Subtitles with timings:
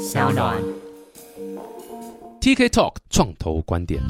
[0.00, 0.56] 小暖。
[2.40, 4.00] TK Talk 创投观点。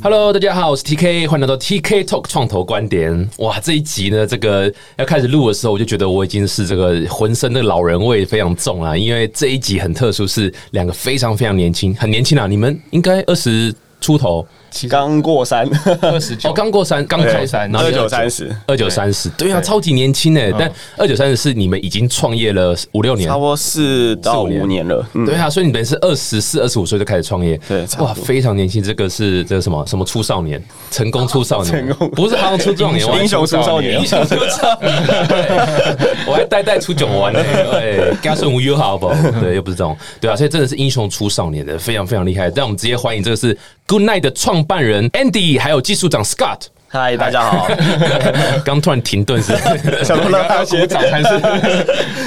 [0.00, 3.28] Hello，大家好，我是 TK，欢迎来到 TK Talk 创投观点。
[3.38, 14.46] 哇，这一集呢，这个要开始录的时候，我就觉得我已经是这个浑身的老人味非常重了，因为这一集很特殊，是两个非常非常年轻，很年轻啊，你们应该二十出头，
[14.88, 15.68] 刚过三，
[16.00, 16.50] 二十九。
[16.50, 19.52] 哦，刚过三，刚开三，然后二九三十，二九三十，对。
[19.52, 23.28] 啊，超级年轻哎，但二九三十是你们已经创业了五六年。
[23.28, 25.06] 差，不多四到五年了。
[25.14, 28.82] 嗯，对啊，所以你们是二十四、二十五岁就开始创业，对哇，非常年轻。
[28.82, 32.10] 这个是这个什么什么初少年，成功初少年， 成功。
[32.10, 33.98] 不是好像初壮年，英雄出少年。
[34.00, 37.42] 英雄出少年，对 我还代代出囧玩呢，
[37.72, 39.14] 对，加顺无忧好不好？
[39.40, 42.48] 对，又不是这种，对啊，所以真的是英雄出少年的，非常非常厉害。
[42.54, 43.56] 让我们直接欢迎这个是
[43.86, 46.62] Good Night 的创办人 Andy，还有技术长 Scott。
[46.90, 47.68] 嗨，大家好，
[48.64, 49.54] 刚突然停顿是，
[50.02, 51.38] 想说让他先早餐是。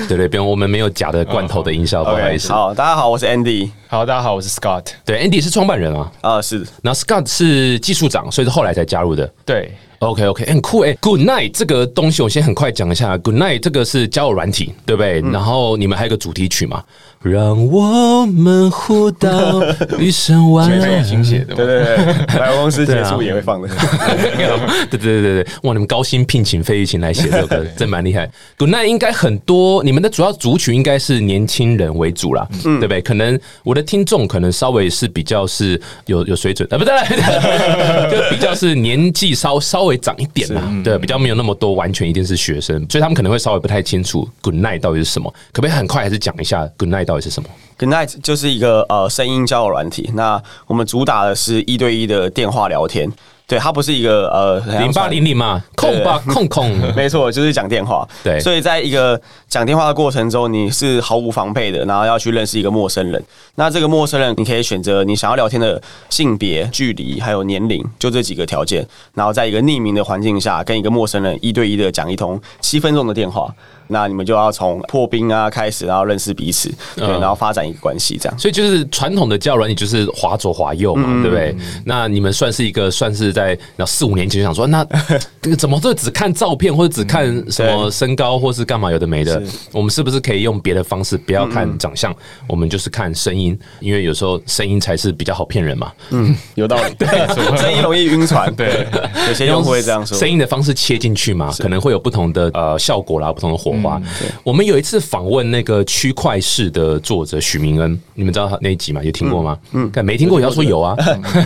[0.08, 2.52] 对对，不用，我们没有假的罐头的音效，不好意思。
[2.52, 3.72] 好，大家好，我是 Andy。
[3.88, 4.86] 好，大家好，我是 Scott。
[5.04, 9.28] 对，Andy 是创办人啊，啊，是然后 Scott 是技术长，所以是后来才加入的。
[9.44, 13.16] 对，OK OK，很酷哎、Good night 这个东西，我先很快讲一下。
[13.20, 15.22] Good night 这个是交友软体，对不对？
[15.32, 16.84] 然后你们还有个主题曲嘛，
[17.22, 19.64] 让我们互道
[20.00, 21.06] 一声晚安。
[21.06, 21.54] 新写的。
[21.54, 23.68] 对对对，百货公司结束也会放的。
[24.90, 25.72] 对对对对对，哇！
[25.74, 28.28] 你们高薪聘请费玉清来写这首歌， 真蛮厉害。
[28.58, 33.00] Good night 应该很多，你们的主要族群应该是年轻人为主啦，对不对？
[33.04, 36.92] 可能我的听众可能稍微是比较是有有水准啊，不对，
[38.10, 53.12] 就比较是年纪稍稍微长一点啦，对，比较没有那么多完全一定是学生，所以他们可能会稍微不太清楚 Good night 到底是什么，可不可以很快还是讲一下 Good night 到底是什么？Good night 就是一个呃声音交友软体，那我们主打的是一对一的电话聊天。
[53.52, 58.08] 对，它不是一个呃零八零零嘛，空吧 空空，没错，就是讲电话。
[58.24, 63.22] 对所以在一个讲电话的过程中，你是毫无防备的，然后要去认识一个陌生人。
[63.56, 68.88] 那这个陌生人，你可以选择你想要聊天的性别、距离还有年龄，就这几个条件。
[69.16, 73.54] 然后在一个匿名的环境下，跟一个陌生人一对一的讲一通七分钟的电话。
[73.92, 78.40] 那你们就要从破冰啊开始，然后认识彼此，对，嗯然后发展一个关系，这样。
[78.40, 81.56] 所以就是传统的交友软你就是滑左滑右嘛，对不对？
[81.86, 84.86] 那你们算是一个算是在那四五年前就想说，那
[85.42, 89.42] 这个怎么这只看照片或者只看什么身高或是干嘛有的没的？
[89.72, 92.16] 我们是不是可以用别的方式，不要看长相，
[92.48, 95.92] 我们就是看声音，因为有时候声音才是比较好骗人嘛。
[96.12, 97.08] 嗯有道理， 对，
[97.58, 98.88] 声音容易晕船，对，
[99.28, 100.18] 有些用户会这样说。
[100.18, 104.02] 声音的方式切进去嘛，可能会有不同的呃效果啦，不同的火花。
[104.44, 109.04] 我们有一次访问那个区块式的作者许明恩，你们知道他那一集吗？
[109.04, 109.58] 有听过吗？
[109.72, 110.96] 嗯，看没听过也要说有啊。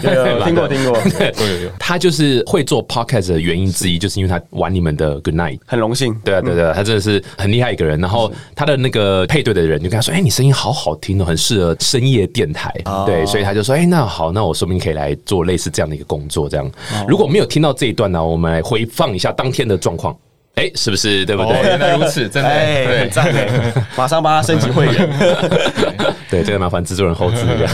[0.03, 0.97] 有有听过听过，
[1.39, 1.69] 有有有。
[1.79, 5.59] 他就是会做 podcast 的原因之一，就是因为他玩你们的 Good Night。
[5.65, 6.13] 很荣幸。
[6.23, 7.99] 对啊，对啊，他真的是很厉害一个人。
[7.99, 12.73] 然后他的那个配对的人就跟他说：“哎，你声音好好听哦，很适合深夜电台。”
[13.05, 16.49] 对，所以他就说：“哎，那好，那我说不定可以来做类似这样的一个工作。
[16.49, 16.69] 这样，
[17.07, 20.15] 如果没有听到这一段呢，我们来回放一下当天的状况。
[20.55, 21.61] 哎，是不是对不哦，对？
[21.63, 22.49] 原来如此， 真的。
[22.49, 23.73] 哎，对很，赞哎！
[23.97, 25.09] 马上帮他升级会员。
[26.29, 27.73] 对，这个麻烦制作人后置一下，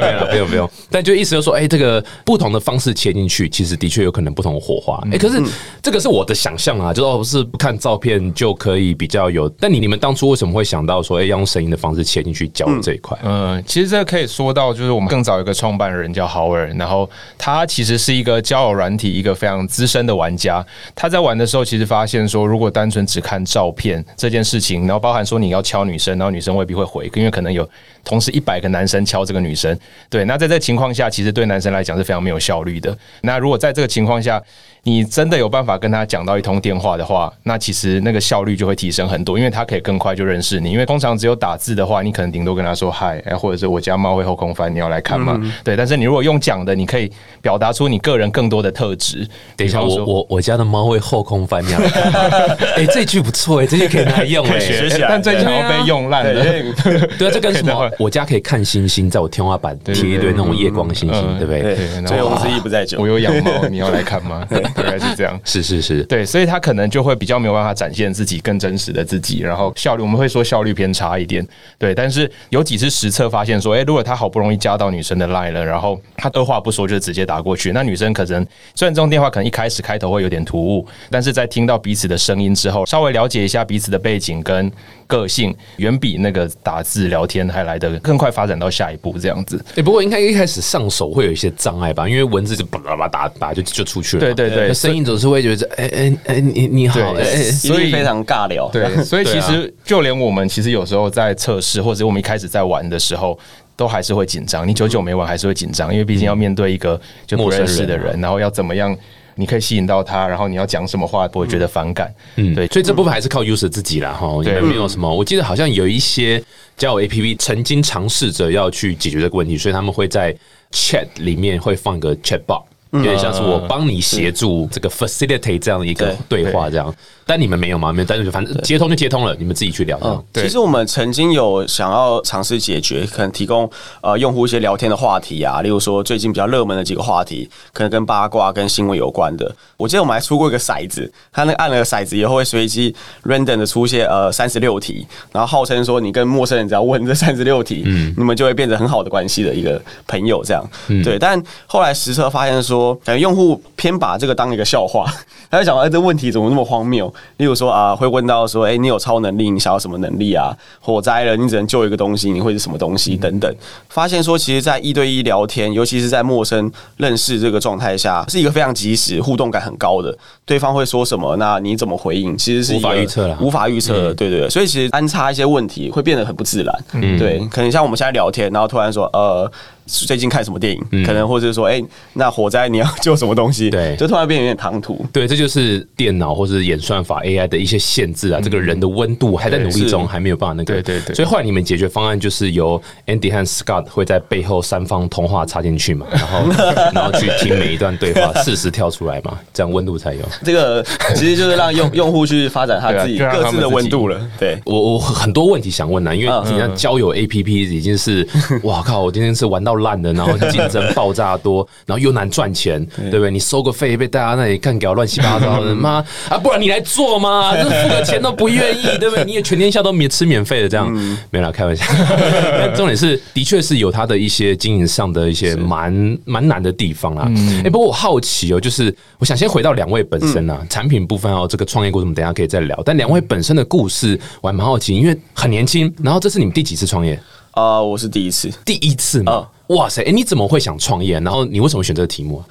[0.00, 0.68] 没有了不用不用。
[0.90, 4.98] 但就意思就是说，哎、这个不同的方式切进去，其实的确有可能不同的火花。
[5.12, 5.40] 哎、可是
[5.82, 9.48] 这个是我的想象啊，就是哦，是不看照片就可以比较有。
[9.60, 13.16] 但你你们当初为什么会想到说，哎、要用声音的方式切进去教这一块？
[13.22, 20.64] 嗯，其实这个可以说到，就是我们更早有一个创办人叫豪尔，然后他其实是一个交友软体一个非常资深的玩家。
[20.94, 27.68] 他在玩的时候，其实发现说，如果单纯只看照片这件事情，然后包含说你要敲女生，然后女生未必会回，因为可能有
[28.04, 29.76] 同时一百个男生敲这个女生。
[30.08, 32.96] 对，那在这情况下，其实对男生来讲是非常没有效率的。
[33.22, 34.40] 那如果在这个情况下，
[34.86, 40.70] 你真的有办法跟他讲到一通电话的话，那其实那个效率就会提升很多，因为他可以更快就认识你。
[40.70, 45.40] 因为通常只有打字的话，你可能顶多跟他说嗨，哎，或者是我家猫会后空翻，你要来看吗？
[45.64, 49.26] 对，但是你如果用讲的，你可以表达出你个人更多的特质。
[49.56, 51.80] 等一下，我我我家的猫会后空翻呀！
[52.76, 56.44] 哎、这句不错哎、这句可以拿来用哎、学起来但最近好像被用烂了。
[56.44, 57.64] 对， 这跟什？
[57.64, 61.74] 么我家可以看星星，在我天花板贴一堆那种夜光星星，嗯对不对？
[61.74, 63.08] 对，然后醉翁之意不在酒我。
[63.08, 64.46] 有养猫，你要来看吗？
[64.74, 65.38] 大概是这样。
[65.44, 71.46] 是是是，对，所以他可能就会比较没有办法展现自己更真实的自己，然后效率我们会说效率偏差一点。
[71.78, 84.70] 对，但是有几次实测发现说，哎、如果他好不容易加到女生的 line 了，然后他二话不说就直接打过去，那女生可能虽然这种电话可能一开始开头会有点突兀，但是在听到彼此的声音之后，稍微了解一下彼此的背景跟
[85.06, 89.62] 个性，远比那个打字聊天还来得更快发展到下一步这样子。
[89.76, 94.20] 哎、不过应该一开始上手会有一些障碍吧，因为文字就叭叭叭打打就就出去了。
[94.20, 97.14] 对对对声音总是会觉得，哎哎哎，你你好，
[97.52, 98.68] 所以非常尬聊。
[98.70, 103.38] 对， 所以其实就连我们其实有时候在测试，或者我们一开始在玩的时候。
[103.76, 108.96] 都还是会紧张，你久久没玩还是会紧张，因为毕竟要面对一个就不认识的人，然后要怎么样，
[109.36, 112.12] 你可以吸引到他，然后你要讲什么话不会觉得反感。
[112.36, 115.12] 嗯，对所以这部分还是靠 user 自己啦，哈，你对没有什么。
[115.12, 116.42] 我记得好像有一些
[116.76, 120.34] 交友 APP 曾经尝试着要去解决这个问题，所以他们会在
[120.72, 122.62] chat 里面会放一个 chat bot。
[122.92, 126.94] 有点像是我帮你协助这个 facilitate 这样的一个对话，这样。
[127.26, 127.92] 但你们没有吗？
[127.92, 129.98] 没有，但是反正接通就接通了，你们自己去聊。
[130.02, 133.68] 嗯，对其实我们曾经有想要尝试解决，可能提供
[134.02, 139.54] 呃用户一些聊天的话题啊，例如说最近比较热门的几个话题，可能跟八卦、跟新闻有关的。
[139.76, 142.94] 我记得我们还出过一个骰子，它那个按了个骰子以后会随机
[143.24, 150.62] random 的出现呃三十六题，然后号称说你跟陌生人只要问这三十六题，嗯，你们就会变成很好的关系的一个朋友这样。
[151.02, 155.10] 对，但后来实测发现说，感觉用户偏把这个当一个笑话，
[155.50, 157.12] 他就讲哎这问题怎么那么荒谬？
[157.36, 160.56] 例如说啊、会问到说，哎、你有超能力，你想要什么能力啊？
[160.80, 163.16] 火灾了，你只能救一个东西，你会是什么东西？
[163.16, 163.54] 等等。
[163.88, 170.16] 发现说，其实，在一对一聊天，尤其是在陌生认识这个状态下，是一个非常及时、互动感很高的。
[170.44, 172.36] 对方会说什么，那你怎么回应？
[172.36, 174.14] 其实是无法预测了无法预测的。
[174.14, 176.84] 对对对，所以其实安插一些问题会变得很不自然。
[177.18, 179.50] 对，可能像我们现在聊天，然后突然说，呃。
[179.86, 181.04] 最近看什么电影？
[181.04, 181.82] 可能或者是说，哎、
[182.14, 183.70] 那火灾你要救什么东西？
[183.70, 185.04] 对就突然变有点唐突。
[185.12, 188.40] 对，这就是电脑或者是演算法 AI 的一些限制啊。
[188.42, 190.74] 这个人的温度还在努力中，还没有办法那个。
[190.74, 196.44] 对对对所以后来你们解决方案就是由 Andy 和 Scott 会在背后三方通话插进去嘛，然后
[196.94, 200.20] 然后去听每一段对话，适时跳出来嘛，这样温度才有。
[200.42, 200.82] 这个
[201.14, 204.20] 其实就是让用 用户去发展他自己各自的温度了。
[204.38, 208.26] 对，我我很多问题想问啊，因为嗯你看交友 A P P 已经是，
[208.64, 209.02] 哇靠！
[209.02, 213.30] 我今天是玩到烂的，然后竞争爆炸多，然后又难赚钱，对不对？
[213.30, 216.38] 你收个费被大家那里干搞乱七八糟的， 妈啊！
[216.38, 219.24] 不然你来做嘛，这付个钱都不愿意， 对不对？
[219.24, 220.90] 你也全天下都免吃免费的这样，
[221.30, 221.84] 没啦，开玩笑。
[222.58, 227.30] 但重点是，的确是有它的一些经营上的一些蛮蛮难的地方啦。
[227.64, 232.80] 哎，不过我好奇哦，就是我想先回到两位本身啊，产品部分哦，这个创业过程我们等一下可以再聊。
[232.84, 237.18] 但两位本身的故事，我还蛮好奇，因为很年轻，然后这是你们第几次创业？
[237.52, 238.50] 啊，我是第一次。
[238.64, 239.46] 第一次嘛？
[239.68, 240.02] 哇塞！
[240.02, 241.18] 哎，你怎么会想创业？
[241.20, 242.44] 然后你为什么选这个题目啊？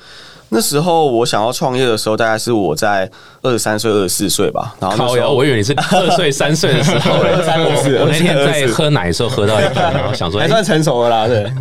[0.49, 3.09] 那时候我想要创业的时候，大概是我在
[3.41, 4.75] 二十三岁、二十四岁吧。
[4.79, 5.13] 然后那！
[5.15, 11.51] 时候我以为你是二岁、三岁的时候， 三二四我那天在喝奶的时候喝到一半，然后想说，哎还算成熟了啦，对。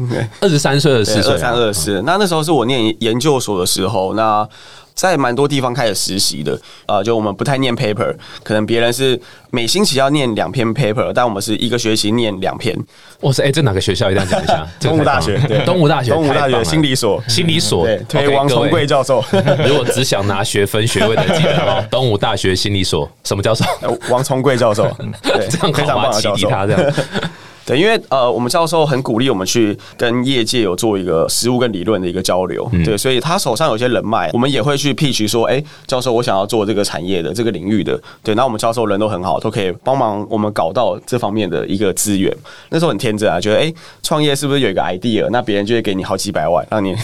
[0.40, 2.02] 二十三岁、二十四岁三二四。
[2.04, 4.46] 那那时候是我念研究所的时候，那
[4.94, 6.58] 在蛮多地方开始实习的。
[6.86, 12.76] 呃，就我们不太念 paper，可能别人是每星期要念两篇 paper，但我们是一个学期念两篇。
[13.20, 13.44] 哇塞！
[13.44, 14.10] 哎，这哪个学校？
[14.10, 14.66] 一定要讲一下。
[14.80, 19.24] 东吴大学对东吴大学，东吴大学心理所，心理所，对，推王崇贵教授，
[19.66, 23.64] 如果只想拿学分学位的，记得哦， 东吴大学心理所什么教授？
[23.80, 24.84] 呃王崇贵教授，
[25.22, 26.20] 对，这样非常好吗？
[26.20, 26.28] 启。
[26.32, 26.92] 迪他这样。
[27.64, 42.34] 对，因为呃，我们教授很鼓励我们去跟业界有做一个实务跟理论的一个交流，对，所以他手上有些人脉，我们也会去 pitch 说，哎、教授，我想要做这个产业的这个领域的，对，那我们教授人都很好，都可以帮忙我们搞到这方面的一个资源。
[42.70, 43.72] 那时候很天真啊，觉得哎，
[44.02, 46.94] 创、业是不是有一个 idea，那别人就会给你好几百万，让你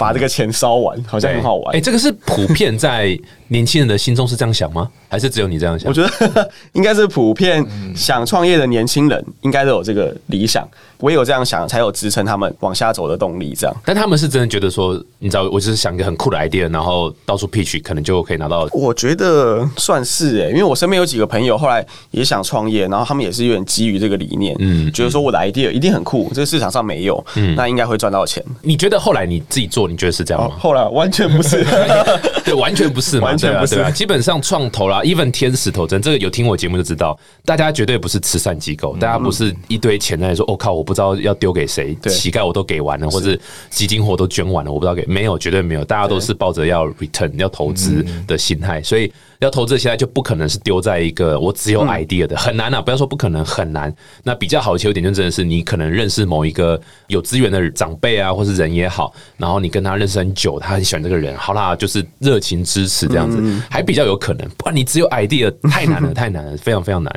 [0.00, 1.76] 把这个钱烧完，好像很好玩。
[1.76, 3.14] 哎，这个是普遍在
[3.48, 4.90] 年轻人的心中是这样想吗？
[5.10, 5.92] 还是只有你这样想我？
[5.92, 7.62] 觉得应该是普遍
[7.94, 10.66] 想创业的年轻人，应该都有这个理想。
[11.00, 13.54] 唯有这样想，才有支撑他们往下走的动力。
[13.54, 18.68] 这样，但他们是真的觉得说，你知道，我就是想一个很酷的 idea，然后到处 pitch，可能就可以拿到。
[18.72, 28.42] 我觉得算是诶、因为我身边有几个朋友后来也想创业，然后他们也是有点基于这个理念，嗯，觉得说我的 idea 一定很酷，这个市场上没有，嗯，那应该会赚到钱。
[28.62, 30.56] 你觉得后来你自己做，你觉得是这样吗？
[30.58, 31.64] 后来完全不是，
[32.44, 43.38] 对，完全不是嘛，完全不是基本上创投啦，even 天使投真，这个有听我节目就知道，大家绝对不是慈善机构，大家不是一堆钱在说，我、靠，我不知道要丢给谁，对乞丐我都给完了，或者
[43.70, 53.94] 基金货都捐完了，我不知道给没有，绝对没有，大家都是抱着要 return 要投资的心态，所以要投资的心态就不可能是丢在一个我只有 idea 的，很难啊，不要说不可能，很难。
[54.24, 64.48] 那比较好的切入点就真的是你可能认识某一个有资源的长辈啊，或是人也好，然后你跟他认识很久，他很喜欢这个人，好啦，就是热情支持这样子，还比较有可能。
[64.58, 67.12] 不然你只有 idea 太难了， 太难了，非常非常难。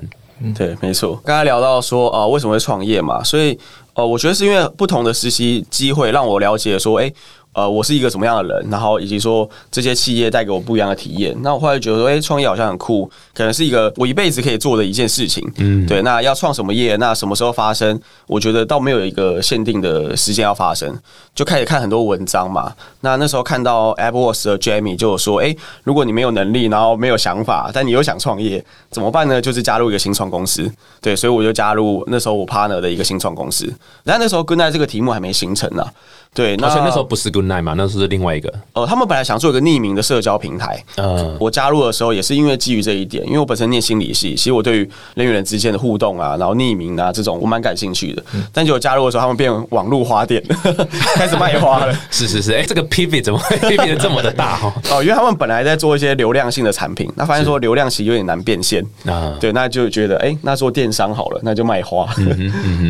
[0.55, 1.19] 对，没错。
[1.23, 3.23] 刚才聊到说，呃，为什么会创业嘛？
[3.23, 3.57] 所以，
[3.93, 7.11] 呃，我觉得是因为不同的实习机会让我了解说，哎、
[7.53, 11.35] 呃，我是一个什么样的人，然后以及说这些企业带给我不一样的体验。
[11.41, 15.47] 那我后来觉得说，哎、创业好像很酷，可能是一个我一辈子可以做的一件事情。
[15.57, 16.01] 嗯，对。
[16.01, 17.99] 那要创什么业，那什么时候发生？
[18.27, 20.93] 我觉得倒没有一个限定的时间要发生，
[21.35, 22.73] 就开始看很多文章嘛。
[23.01, 29.39] 那那时候看到 Apple Watch 的 Jamie 就有说，哎、如果你没有能力，然后没有想法，但你又想创业，怎么办呢？
[29.39, 30.71] 就是加入一个新创公司。
[31.01, 33.71] 对，所以我就加入那时候我 partner 的一个新创公司。
[34.03, 35.85] 但那时候跟在这个题目还没形成呢、
[36.33, 38.51] 对，那而且那时候不是 Good Night 嘛，那是另外一个。
[38.73, 48.23] 呃，他们本来想做一个匿名的社交平台，嗯，我加入的时候也是因为基于这一点，因为我本身念心理系，其实我对于人与人之间的互动啊，然后匿名啊这种我蛮感兴趣的。
[48.51, 50.43] 但结果加入的时候，他们变网络花店，
[51.15, 51.93] 开始卖花了。
[52.09, 54.73] 是是是，哎、这个 pivot 怎么会 pivot 得这么的大哈？
[54.91, 62.07] 哦，因为他们本来在做一些流量性的产品，那发现说流量其实有点难变现，啊，对，那就觉得哎、那做电商好了，那就卖花。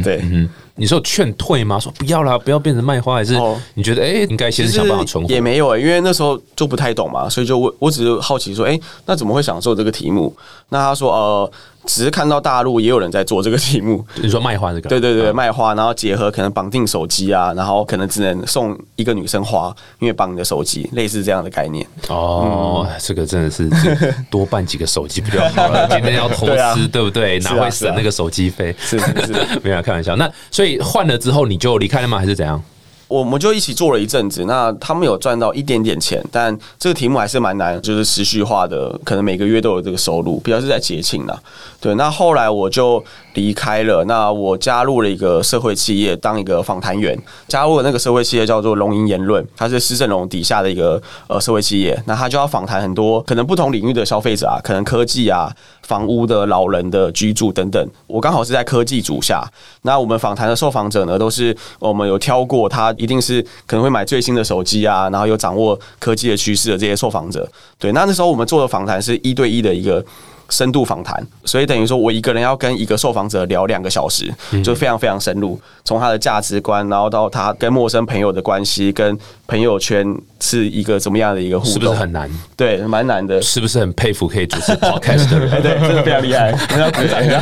[0.03, 1.79] 对，嗯，你说有劝退吗？
[1.79, 5.29] 说不要啦，不要变成卖花，还是哦你觉得哎、应该先想办法存活？
[5.29, 10.35] 也没有诶、因为那时候就不太懂嘛，所以就我我只是好奇说，哎、那怎么会享受这个题目？
[10.69, 11.51] 那他说，呃，
[11.85, 14.89] 只是看到大陆也有人在做这个题目， 你说卖花这个？
[14.89, 21.85] 对对对，嗯卖花，然后结合可能绑定手机啊，然后可能只能送一个女生花，因为绑你的手机，类似这样的概念。
[22.09, 23.69] 哦，这个真的是
[24.29, 25.87] 多办几个手机比较好了？
[25.89, 27.39] 今天要投资， 对不对？
[27.39, 28.75] 哪会省那个手机费？
[28.79, 30.15] 是是是，没有开玩笑。
[30.15, 32.17] 那所以换了之后你就离开了吗？
[32.19, 32.61] 还是怎样？
[33.13, 41.39] 我们就一起做了一阵子，那他们有赚到一点点钱，但这个题目还是蛮难，就是持续化的，可能每个月都有这个收入，比较是在节庆啦。
[41.79, 43.03] 对，那后来我就
[43.35, 47.15] 离开了，那我加入了一个社会企业，当一个访谈员，
[47.47, 55.51] 加入了那个社会企业叫做龙吟言论，它是施正荣底下的一个呃社会企业，那他就要访谈很多可能不同领域的消费者啊，可能科技啊、
[55.83, 57.87] 房屋的、老人的居住等等。
[58.07, 59.45] 我刚好是在科技组下，
[59.83, 67.45] 那我们访谈的受访者呢，都是我们有挑过，他一定是可能会买最新的手机啊，然后有掌握科技的趋势的这些受访者。
[67.77, 70.03] 对，那那时候我们做的访谈是一对一的一个。
[70.53, 74.31] 深度访谈，所以等于说我一个人要跟一个受访者聊两个小时，
[74.63, 79.17] 就非常非常深入，从他的价值观，然后到他跟陌生朋友的关系，跟
[79.47, 80.05] 朋友圈
[80.39, 82.29] 是一个怎么样的一个互动，是不是很难？
[82.55, 83.41] 对，蛮难的。
[83.41, 85.49] 是不是很佩服可以主持 podcast 的人？
[85.63, 87.41] 对，真的非常厉害，我要鼓掌一下。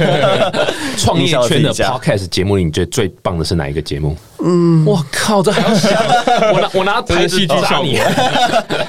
[0.98, 4.16] 创业圈的 podcast 节目里，你觉得最棒的是哪一个节目？
[4.44, 5.92] 嗯，我靠，这还要想？
[6.54, 8.00] 我拿我拿牌子戏剧砸你！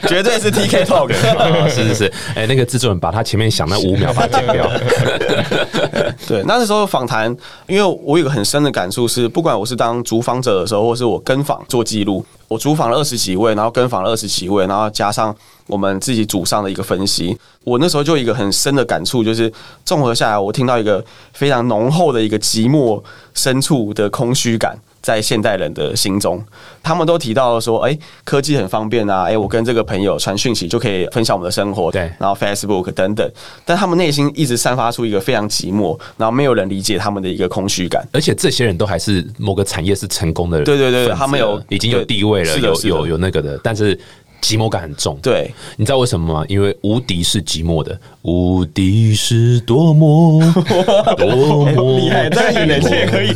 [0.08, 1.12] 绝对是 TK Talk。
[1.36, 4.68] 啊是是是，哎，那个制作人把他前面想那五秒把它剪掉。
[6.26, 7.34] 对，那时候访谈，
[7.66, 15.34] 因为我有个很深的感触是，不管我是当主访者的时候，或是我跟访做记录，我主访了二十几位，然后跟访了二十几位，然后加上
[15.66, 19.52] 我们自己组上的一个分析，我那时候就有一个很深的感触，就是
[19.84, 23.02] 综合下来，我听到一个非常浓厚的一个寂寞
[23.34, 24.78] 深处的空虚感。
[25.02, 26.42] 在现代人的心中，
[26.82, 33.28] 他们都提到说：“哎、科技很方便啊，哎、我跟这个朋友传讯息就可以分享我们的生活，对然后 Facebook 等等。”
[33.66, 38.06] 但他们内心一直散发出一个非常寂寞，然后没有人理解他们的一个空虚感。
[38.12, 43.98] 而且这些人都还是某个产业是成功的人，对对对他们有已经有地位了，有有有那个的，但是
[44.42, 45.16] 寂寞感很重。
[45.22, 46.44] 对，你知道为什么吗？
[46.48, 50.42] 因为无敌是寂寞的，无敌是多么
[51.16, 53.30] 多么厉害，这个年纪也可以，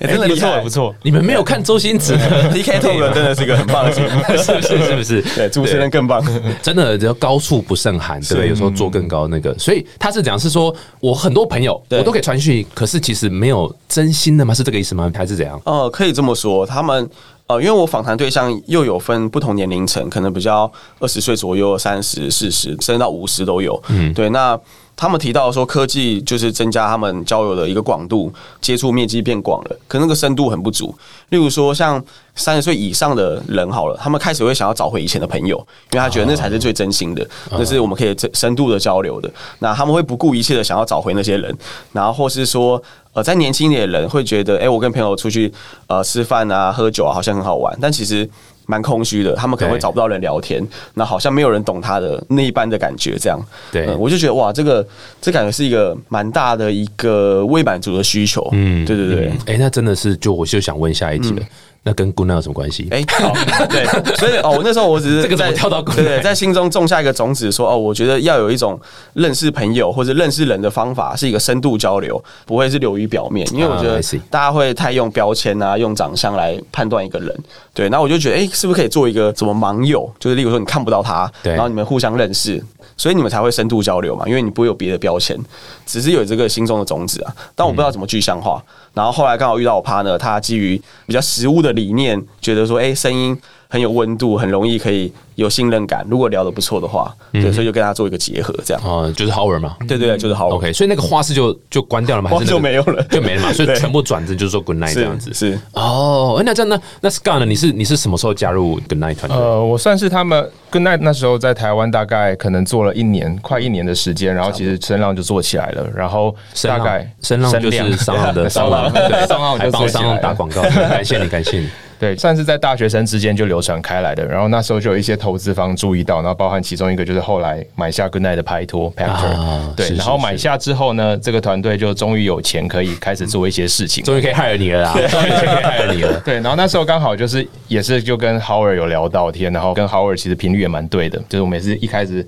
[0.00, 0.68] 哎真的不错不。
[0.68, 0.94] 错。
[1.02, 4.78] 你们没有看周星驰 的 TK Talk 真的是一个很棒的节目，是 不是？
[4.86, 5.22] 是不是？
[5.36, 6.24] 对，主持人更棒。
[6.62, 8.48] 真的只要高处不胜寒，对不对？
[8.48, 14.54] 有时候做更高那个，所以他是讲是说，我很多朋友我都可以传讯，可是其实没有真心的吗？
[14.54, 15.10] 是这个意思吗？
[15.14, 15.60] 还是怎样？
[15.64, 17.08] 呃，可以这么说，他们
[17.48, 23.82] 呃，因为我访谈对象又有分不同年龄层，可能比较二十岁左右、三十、四十，甚至到五十都有。
[23.88, 24.58] 嗯，对，那。
[25.00, 30.92] 他们提到说，科技就是增加他们交友的一个广度，接触面积变广了，可那个深度很不足。
[31.28, 32.02] 例如说，像
[32.34, 35.56] 三十岁以上的人好了，他们开始会想要找回以前的朋友，
[35.92, 39.30] 因为他觉得那才是最真心的，那是我们可以深深度的交流的。
[39.60, 41.56] 那他们会不顾一切的想要找回那些人，
[41.92, 45.52] 然后或是说，呃，在年轻一点的人会觉得，哎、我跟朋友出去
[45.86, 48.28] 呃吃饭啊、喝酒啊，好像很好玩，但其实
[48.68, 49.34] 蛮空虚的。
[49.34, 50.62] 他们可能会找不到人聊天，
[50.94, 53.40] 那好像没有人懂他的那一般的感觉，这样。
[53.72, 54.86] 对呃我就觉得哇，这个
[55.20, 58.46] 这感觉是一个蛮大的一个未满足的需求。
[58.52, 59.32] 嗯，对对对。
[59.46, 61.42] 哎、那真的是，就我就想问下一题了，
[61.84, 62.88] 那跟 Good Night 有什么关系？
[62.90, 63.32] 哎、好，
[63.68, 63.84] 对，
[64.16, 68.78] 所以哦，我那时候我只是 这个怎么在跳到对对，在心中种下一个种子，说哦，我觉得要有一种
[69.14, 77.34] 认识朋友或者认识人的方法，是一个深度交流，不会是流于表面，因为我觉啊得大家会太用标签啊，用长相来判断一个人。
[77.72, 80.10] 对，那我就觉得，哎、是不是可以做一个什么盲友？
[80.18, 82.62] 就是例如说你看不到他，对然后你们互相认识。
[82.96, 85.38] 所以你们才会深度交流嘛，因为你不会有别的标签，
[85.86, 87.32] 只是有这个心中的种子啊。
[87.54, 88.60] 但我不知道怎么具象化。
[88.98, 90.76] 然后后来刚好遇到我 partner，他基于
[91.06, 96.04] 比较实物的理念，觉得说，哎、声音很有温度，很容易可以有信任感。
[96.08, 98.82] 如果聊得不错的话，对，所以就跟他做一个结合，这样。
[98.84, 99.76] 哦，就是 Howard 嘛。
[99.86, 100.54] 对对，就是 Howard。
[100.54, 102.30] OK，所以那个花式就就关掉了嘛？
[102.30, 103.52] 还是那个就没有了就没了嘛。
[103.54, 105.32] 所以全部转正就是说 Good night 这样子。
[105.34, 106.80] 是哦，诶那这样那？
[107.02, 107.44] 那 Scar 呢？
[107.44, 109.36] 你是你是什么时候加入 Good night 团队？
[109.36, 116.34] 呃，我算是他们跟那那时候在台湾大概可能做了一年，快一年的时间，然后其实声浪就做起来了，然后
[116.64, 121.68] 大概声浪就是量商浪的 商浪，对，商浪还帮商就做起来了浪打广告， 感谢你，感谢你。
[121.98, 124.24] 对，算是在大学生之间就流传开来的。
[124.24, 134.04] 然后那时候就有一些投资方注意到，然后包含其中一个就是后来买下 Good Night 的拍拖 Pactor，、对，啊是是然后买下之后呢，这个团队就终于有钱可以开始做一些事情。
[134.04, 134.92] 终于可以害了你了啦！
[135.08, 136.20] 终于可以害了你了。
[136.24, 142.26] 对，然后那时候刚好就是也是就跟 Howard 有聊到天，然后跟 Howard 其实频率也蛮对的，就是我们也是一开始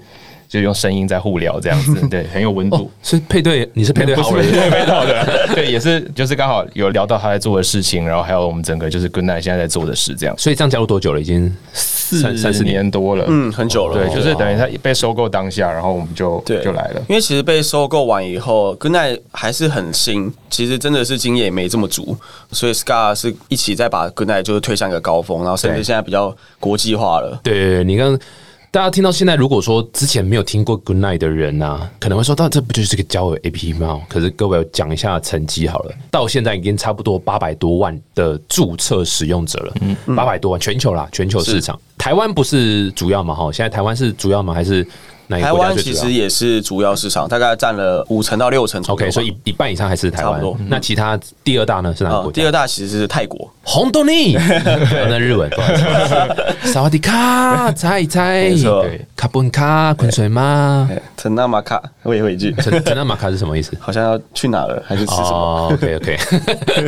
[0.50, 2.76] 就用声音在互聊这样子， 对，很有温度。
[2.76, 4.50] 哦，是配对，你是配对好人。
[4.50, 11.20] 对，没到的，对，也是就是刚好有聊到他在做的事情，然后还有我们整个就是 Good Night 现在在做的事，这样所以这样加入多久了？
[11.20, 12.80] 已经四三三四年。
[12.90, 13.94] 多了，嗯，很久了。
[13.94, 17.00] 对，就是等于他被收购当下，然后我们就对就来了。
[17.08, 22.16] 因为其实被收购完以后，Good Night 还是很新，其实真的是经验也没这么足，
[22.50, 27.38] 所以 Scar 是一起再把 Good Night 就是推向一个高峰，然后甚至对现在比较国际化了。
[27.44, 28.18] 对对对，你刚刚
[28.72, 34.00] 大家听到现在，如果说之前没有听过 Good Night 的人啊、可能会说，到这不就是个交友 A P P 吗？
[34.08, 43.34] 可是各位讲一下成绩好了，到现在已经差不多八百多万的注册使用者了，嗯，八百多万，全球啦，全球市场，台湾不是主要嘛？
[43.34, 44.54] 哈，现在台湾是主要嘛？
[44.54, 44.86] 还是
[45.38, 48.82] 台湾其实也是主要市场，大概占了五成到六成。
[48.88, 50.40] ？OK，所以一一半以上还是台湾。
[50.68, 52.40] 那其他第二大呢是哪个呃国家？
[52.42, 54.34] 第二大其实是泰国，红豆泥，
[55.08, 55.50] 那日文，
[56.64, 58.50] 萨 瓦迪卡，猜一猜
[59.14, 60.88] 卡本卡，昆水吗？
[61.16, 63.72] 陈纳马卡，我也会一句，陈陈纳马卡是什么意思？
[63.78, 65.28] 好像要去哪了，还是吃什么？
[65.28, 66.18] 哦，OK OK，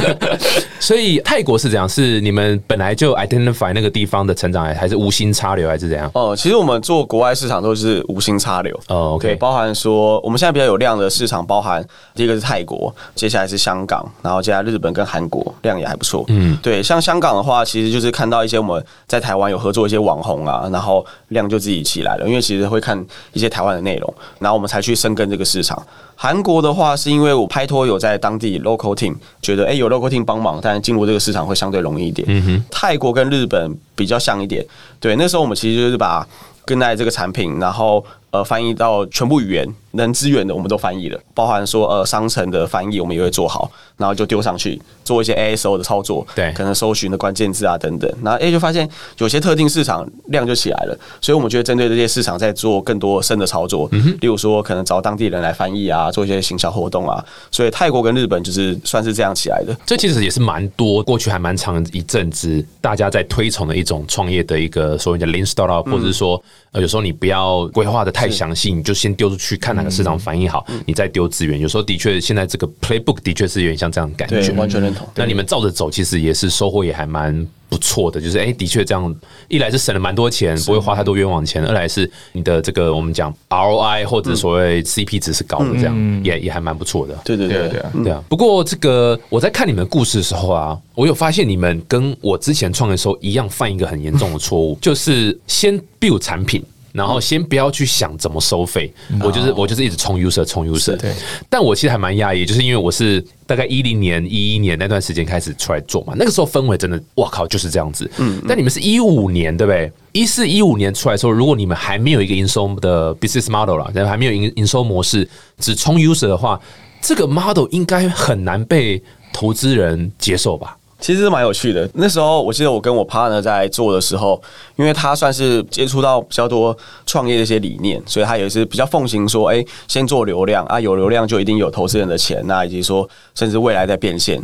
[0.81, 1.87] 所以泰国是怎样？
[1.89, 6.11] 是你们本来就 identify 那个地方的成长，还是无心插柳，还是怎样？
[6.15, 8.75] 哦，其实我们做国外市场都是无心插柳。
[8.89, 11.85] 哦，OK 对，包含说我们现在比较有量的市场，包含
[12.15, 16.25] 第一个是泰国，接下来是香港，然后接下来日本跟韩国量也还不错。
[16.29, 25.81] 嗯，对，像香港的话，其实就是看到一些我们在台湾有合作一些网红啊，然后量就自己起来了，因为其实会看一些台湾的内容，然后我们才去深耕这个市场。
[26.15, 32.25] 韩国的话，是因为我拍拖有在当地 local team，觉得哎、诶有 local team 帮忙，但进入这个市场会相对容易一点。
[32.29, 34.65] 嗯哼，泰国跟日本比较像一点，
[35.01, 36.25] 对，那时候我们其实就是把
[36.65, 46.53] 跟奈这个产品，然后呃翻译到全部语言能支援的，我们都翻译了，包含说呃商城的翻译我们也会做好，然后就丢上去做一些 ASO 的操作，对。
[46.53, 53.89] 可能搜寻的关键字啊等等，然后哎、就发现有些特定市场量就起来了，所以我们就会针对这些市场在做更多深的操作，
[54.21, 59.77] 例如说可能找当地人来翻译啊，做一些行销活动啊，所以泰国跟日本就是算是这样起来的。
[59.85, 71.59] 这其实也是蛮多，过去还蛮长一阵子，大家在推崇的一种创业的一个所谓的 lean startup，、或者是说，呃，有时候你不要规划的太详细，你就先丢出去看哪个市场反应好，你再丢资源。
[71.59, 75.07] 有时候的确，现在这个 playbook 的确是有点像这样的感对觉，，完全认同。
[75.17, 78.21] 那你们照着走，其实也是收获也还蛮不错的。
[78.21, 79.15] 就是哎、的确这样，
[79.49, 87.19] 一来是省了蛮多钱，不会花太多冤枉钱；二来是你的这个我们讲 ROI 或者所谓 CP 值是高的，这样、也也还蛮不错的。
[87.25, 96.63] 对对对对啊对啊对啊，不过这个我在看你们故事的时候啊，我有发现你们跟我之前创业的时候一样，犯一个很严重的错误，就是先 build 产品。
[96.93, 101.13] 然后先不要去想怎么收费，我就是我就是一直冲 user 冲 user，对
[101.49, 108.11] 但我其实还蛮讶异，就是因为我是大概一零年、一一年那段时间开始出来做嘛，那个时候氛围真的，哇靠，就是这样子。
[108.19, 109.91] 嗯，但你们是一五年对不对？
[110.13, 115.27] 一四一五年出来的时候，如果你们还没有一个营收的 business model 啦，然后还没有营营收模式，
[115.59, 116.61] 只冲 user 的话，
[117.01, 119.03] 这个 model 应该很难被
[119.33, 120.77] 投资人接受吧？
[121.03, 121.87] 其实蛮有趣的。
[121.95, 124.41] 那时候我记得我跟我 partner 在做的时候，
[124.77, 134.41] 因为他算是接触到比较多创业的一些理念，所以他也是比较奉行说，哎、先做流量啊，有流量就一定有投资人的钱，那以及说甚至未来在变现。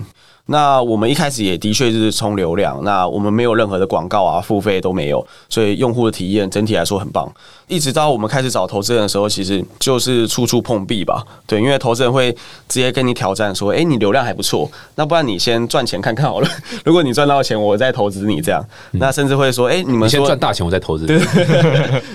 [0.50, 7.30] 那我们一开始也的确就是冲流量，那我们没有任何的广告啊、付费都没有，所以用户的体验整体来说很棒。
[7.66, 11.22] 一直到我们开始找投资人的时候，其实就是处处碰壁吧。
[11.46, 12.32] 对，因为投资人会
[12.66, 16.48] 直接跟你挑战说：“哎、你流量还不错，那不然你先赚钱看看好了。
[16.82, 21.06] 如果你赚到钱，我再投资你这样。”那甚至会说：“哎、你们你先赚大钱，我再投资。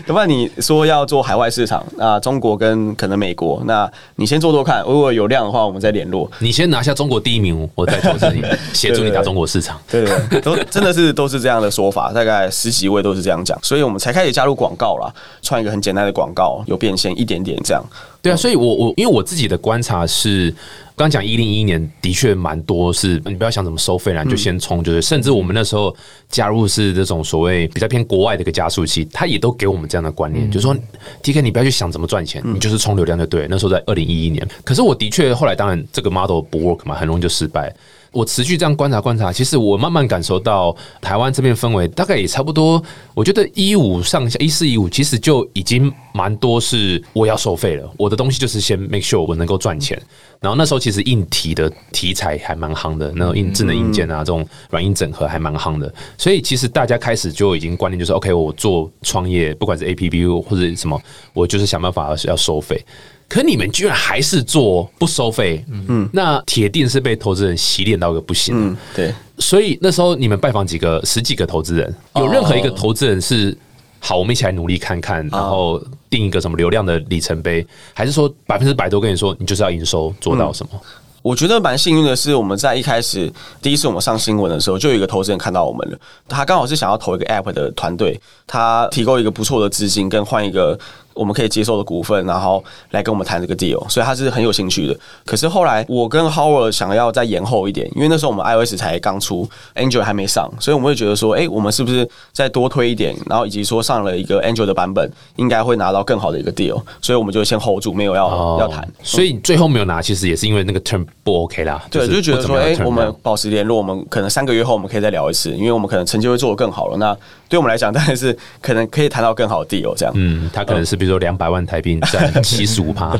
[0.08, 9.80] 要不然你说要做海外市场，那中国跟可能美国，那你先做做看，如果有量的话，我们再联络。”你先拿下中国第一名，我再投资你，协助你打中国市场。
[9.90, 17.84] 对对对，都真的是都是这样的说法，大概十几位都是这样讲，所以我们才开始加入广告啦，创一个很简单的广告，有变现一点点这样。
[18.24, 20.52] 对啊，所以我我因为我自己的观察是。
[20.96, 25.94] 刚讲一零一年的确蛮多，是你不要想怎么收费啦，你就先冲，就是甚至我们那时候
[26.30, 30.78] 加入是这种所谓比较偏国外的一个加速器，他也都给我们这样的观念，就是说
[31.24, 33.48] T K 你不要去想怎么赚钱，你就是冲流量就对。
[33.50, 37.76] 那时候在二零一一年，可是我的确后来当然这个 model 不 work 嘛，很容易就失败。
[38.12, 42.80] 我持续这样观察观察，其实我慢慢感受到台湾这边氛围大概也差不多。
[43.16, 50.02] 我觉得一五上下一四一五其实就已经蛮多是我要收费了，我的东西就是先 make sure 我能够赚钱。
[50.40, 61.02] 然后那时候其实硬体的题材还蛮夯的，那种硬智能硬件啊，这种软硬整合还蛮夯的，所以其实大家开始就已经观念就是 OK，我做创业，不管是 A P P 或者什么，
[61.34, 62.84] 我就是想办法要收费。
[63.30, 68.54] 可你们居然还是做不收费，嗯，那铁定是被投资人洗脸到个不行。
[68.56, 69.14] 嗯，对。
[69.40, 73.58] 所以那时候你们拜访几个十几个投资人，有任何一个投资人是
[74.06, 80.82] 好，我们一起来努力看看，然后定一个什么流量的里程碑，还是说百分之百都跟你说，你就是要营收做到什么？
[81.22, 90.78] 我觉得蛮幸运的是，我们在一开始第一次我们上新闻的时候，就有一个投资人看到我们了，他刚好是想要投一个 App 的团队，他提供一个不错的资金跟换一个。
[91.14, 94.98] 我们可以接受的股份，然后来跟我们谈这个 deal，所以他是很有兴趣的。
[95.26, 103.16] 可是后来我跟 Howard 想要再延后一点，因为那时候我们 iOS 才刚出，Android 还没上，所以我们会觉得说，哎，我们是不是再多推一点？
[103.28, 108.88] 然后以及说上了一个 Android 的版本，应该会拿到更好的一个 deal，所以我们就先 hold 住，没有要要谈。
[109.02, 111.84] 所以最后没有拿，其实也是因为那个 term 不 OK 啦。
[111.90, 116.98] 对，就觉得说，哎，我们保持联络，我们可能三个月后我们可以再聊一次，因为我们可能成绩会做得更好了。
[116.98, 117.16] 那
[117.54, 120.14] 对我们来讲，当然是可能可以谈到更好的 deal 这样。
[120.18, 121.84] 嗯，他可能是比如说两百万台。
[121.84, 123.14] 币占 七十五趴，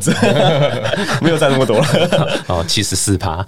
[1.20, 1.76] 没有占那么多
[2.48, 3.44] 哦，七十四趴。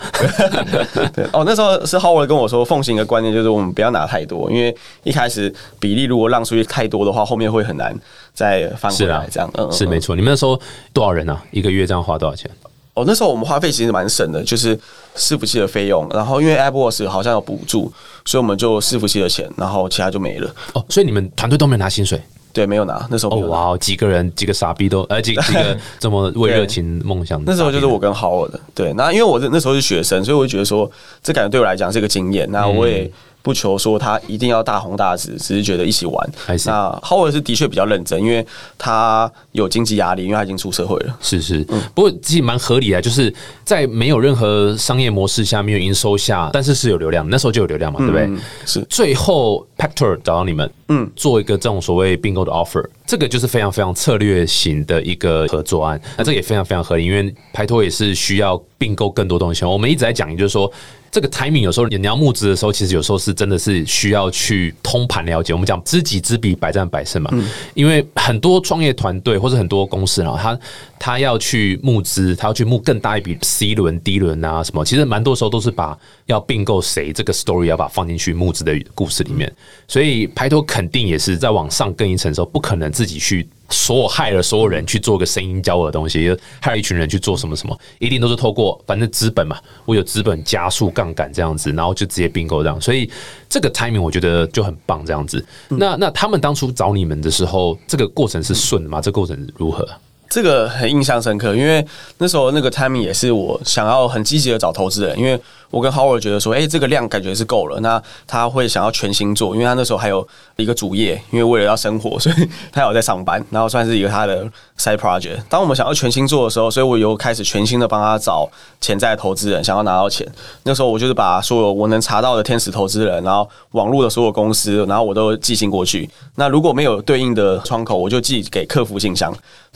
[1.14, 7.98] 对哦，那时候是 Howard 跟我说，奉行一个观念，就是我们不要拿太多，因为一开始比例如果让出去太多的话，后面会很难
[8.34, 9.26] 再翻回来。
[9.30, 10.14] 这样，嗯，是没错。
[10.14, 10.60] 你们那时候
[10.92, 11.42] 多少人啊？
[11.50, 12.50] 一个月这样花多少钱？
[12.96, 14.74] 哦，那时候我们花费其实蛮省的，就是
[15.14, 17.92] 伺服器的费用，然后因为 AppWorks 好像有补助，
[18.24, 20.50] 所以我们就伺服器的钱，然后其他就没了。
[20.72, 22.18] 哦，所以你们团队都没有拿薪水。
[22.54, 23.36] 对，没有拿那时候。
[23.36, 27.38] 哦哇，几个人，几个傻逼都，呃，几几个 这么为热情梦想。
[27.44, 28.94] 那时候就是我跟豪尔的，对。
[28.94, 30.90] 那因为我那时候是学生，所以我就觉得说，
[31.22, 32.50] 这感觉对我来讲是一个经验。
[32.50, 33.10] 那我也。
[33.46, 36.30] 不求说他一定要大红大紫，只是觉得一起玩。
[36.66, 38.44] 那 Howard 是的确比较认真，因为
[38.76, 41.16] 他有经济压力，因为他已经出社会了。
[41.20, 43.32] 是是，不过其实蛮合理的，就是
[43.64, 48.28] 在没有任何商业模式下，没有营收下，但是是有流量，那时候就有流量嘛，对不对？
[48.64, 48.84] 是。
[48.90, 56.00] 最后 Pactor 找到你们，嗯，做一个这种所谓并购的 offer，这个就是非常非常策略型的一个合作案。
[56.16, 59.64] 那这也非常非常合理，因为拍拖也是需要并购更多东西。
[59.64, 60.70] 我们一直在讲，也就是说。
[61.08, 65.54] 这个 timing 有时候你要募资的时候，其实有时候是真的是需要去通盘了解。
[65.54, 67.30] 我们讲知己知彼，百战百胜嘛。
[67.72, 70.58] 因为很多创业团队或者很多公司啊，他
[70.98, 74.84] 他要去募资，他要去募更大一笔 C 轮、D 轮啊什么。
[74.84, 79.52] 其实蛮多时候都是把要并购谁这个 story 要把放进去募资的故事里面。
[79.88, 83.48] 所以排头肯定也是在往上更一层的时候，不可能自己去。
[83.68, 93.10] 所有害了所有人去做个声音交恶的东西，害了一群人去做什么什么，一定都是透过反正资本嘛，我有资本加速杠杆这样子，然后就直接并购这样，所以
[93.48, 95.44] 这个 timing 我觉得就很棒这样子。
[95.66, 99.00] 那那他们当初找你们的时候，这个过程是顺的吗？
[99.00, 99.84] 这过程如何？
[100.30, 101.84] 这个很印象深刻，因为
[102.18, 105.36] 那时候那个 timing 也是我想要很积极的找投资人，因为。
[105.76, 107.78] 我跟 Howard 觉得说，哎，这个量感觉是够了。
[107.80, 114.42] 那他会想要全新做，因为他那时候还有一个主业，因为为了要生活，所以 他有在上班，然后算是一个他的
[114.78, 115.36] side project。
[115.50, 118.48] 当我们想要全新做的时候，所以我又开始全新的帮他找
[118.80, 120.26] 潜在投资人，想要拿到钱。
[120.62, 126.08] 那时候我就是把所有我能查到的天使投资人，然后网络的所有公司，然后我都寄信过去。
[126.36, 129.30] 那如果没有对应的窗口，我就寄给客服信箱。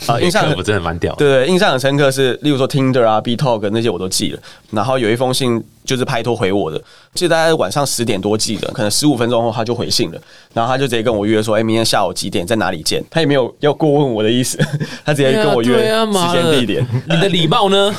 [0.07, 1.15] 啊， 印象我真的蛮屌。
[1.17, 5.63] 对对，印象很深刻是，例如说 Tinder 啊、B Talk 那些我都寄了，然后有一封信。
[5.91, 6.81] 就是拍拖回我的，
[7.13, 10.21] 记得大概晚上十点多寄的，可能十五分钟后他就回信了，
[10.55, 13.03] 然后他就直接跟我约说，哎，明天下午几点在哪里见？
[13.11, 14.57] 他也没有要过问我的意思，
[15.05, 16.87] 他直接跟我约时间地点。
[17.09, 17.93] 你的礼貌呢？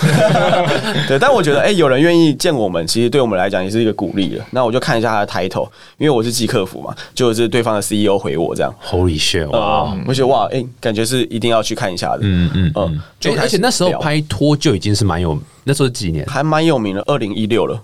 [1.10, 4.46] 对，但我觉得，哎，有人愿意见我们，其实对我们来讲也是一个鼓励了。
[4.52, 8.74] 那我就看一下他的抬头，因为我是寄客服嘛，就是对方的 CEO 回我这样。
[8.82, 9.50] Holy shit！
[9.50, 12.20] 哇，我觉得哇，哎，感觉是一定要去看一下的。
[12.22, 15.38] 嗯嗯嗯，就而且那时候拍拖就已经是蛮有。
[15.66, 17.80] 那时候几年还蛮有名的，二零一六了。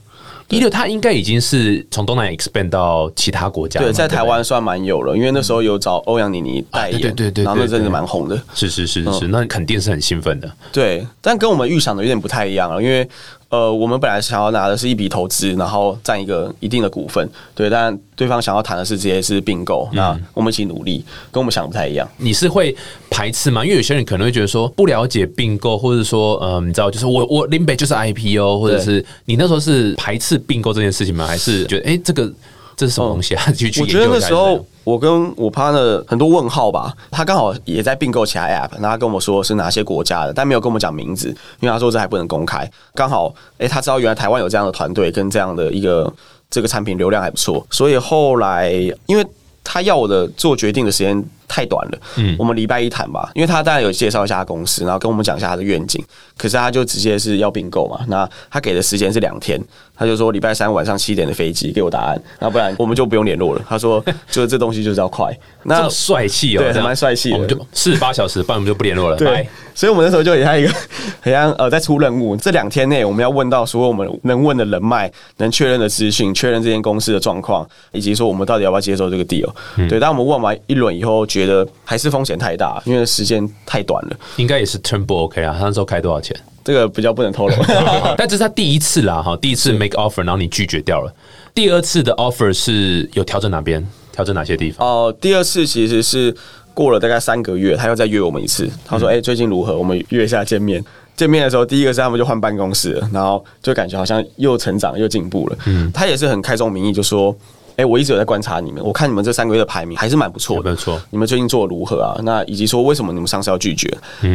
[0.49, 3.81] 一六，他应该已经是从东南亚 expand 到其他国家。
[3.81, 8.41] 对，在台湾算蛮有了，因为那时候有找欧阳妮妮代言，对对对，然后那阵子蛮红的。
[8.53, 10.49] 是是是是，那肯定是很兴奋的。
[10.71, 13.07] 对，但跟我们预想的有点不太一样了，因为
[13.49, 22.07] 呃，我们本来想要拿的是一笔投资，然后占一个一定的股份，对，但对方想要谈的是直接是并购，那我们一起努力，跟我们想的不太一样。
[22.17, 22.75] 你是会
[23.09, 23.63] 排斥吗？
[23.63, 31.25] 因为有些人可能会觉得说不了解并购，或者说，嗯，你知道，就是我我林北就是 IPO，或者是你那时候是排斥并购这件事情吗？
[31.25, 32.29] 还是觉得哎，这个
[32.77, 33.43] 这是什么东西啊？
[33.51, 42.69] 去去我觉得那时候我跟我 partner 很多问号吧，他刚好也在并购其他 app，然后他跟我说是哪些国家的，但没有跟我们讲名字，因为他说这还不能公开。
[42.93, 46.13] 刚好，哎，他知道原来台湾有这样的团队跟这样的一个
[46.51, 48.71] 这个产品流量还不错，所以后来
[49.07, 49.25] 因为
[49.63, 56.03] 他要我的做决定的时间太短了，嗯，我们礼拜一谈吧，因为他当然有介绍一下公司，然后跟我们讲一下他的愿景，
[56.37, 59.59] 可是他就直接是要并购嘛，那他给的时间是两天。
[59.99, 63.61] 他就说礼拜三晚上七点的飞机给我答案，那不然我们就不用联络了。
[63.67, 67.35] 他说， 就是这东西就是要快，那帅气哦，对，蛮帅气的。
[67.35, 69.17] 我们就四十八小时，不然我们就不联络了。
[69.17, 70.71] 对，所以我们那时候就给他一个，
[71.21, 79.49] 好像呃，在出任务，这两天内我们要问到所有我们能问的人脉、能确认的资讯，确认这间公司的状况，以及说我们到底要不要接受这个 deal。
[79.89, 84.17] 对，当我们问完一轮以后，觉得还是风险太大，因为时间太短了。
[84.37, 85.55] 应该也是 turn 不 OK 啊？
[85.57, 86.35] 他那时候开多少钱？
[86.63, 87.55] 这个比较不能透露，
[88.17, 91.13] 但这是他第一次啦，哈，第一次 make offer，然后你拒绝掉了。
[91.53, 93.85] 第二次的 offer 是有调整哪边？
[94.11, 94.85] 调整哪些地方？
[94.85, 96.35] 哦，第二次其实是
[96.73, 98.69] 过了大概三个月，他又再约我们一次。
[98.85, 99.77] 他说：“哎，最近如何？
[99.77, 100.83] 我们约一下见面。”
[101.15, 105.57] 见面的时候，第一个是他们就换办公室了，然后就感觉好像又成长又进步了。
[105.65, 107.35] 嗯，他也是很开宗明义就说。
[107.77, 110.71] 哎，我一直有在观察你们，我看你们这三个月的排名还是蛮不错的。
[110.71, 112.19] 没错，你们最近做的如何啊？
[112.23, 113.89] 那以及说为什么你们上次要拒绝？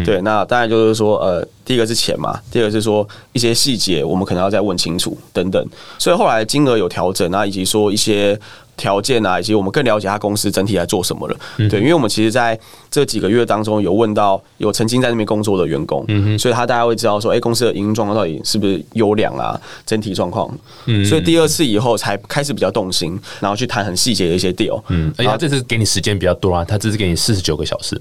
[0.07, 5.69] 对，那当然就是说，呃，第一个是钱嘛，第二个是说一些细节我们可能要再问清楚等等。
[5.99, 8.39] 所以后来金额有调整啊，以及说一些。
[8.77, 11.37] 条件啊，以及我们更了解他公司整体在做什么了。
[11.69, 12.59] 对，因为我们其实在
[12.91, 19.61] 这几个月当中有问到有曾经在那边工作的员工，嗯所以他大家会知道说，哎，公司的营运状况到底是不是优良啊？
[19.87, 20.51] 整体状况。
[20.87, 24.83] 嗯所以第二次以后才开始比较动心，然后去谈很细节的一些 deal。
[24.89, 27.99] 嗯，而且这次给你时间比较多啊，他这次给你四十九个小时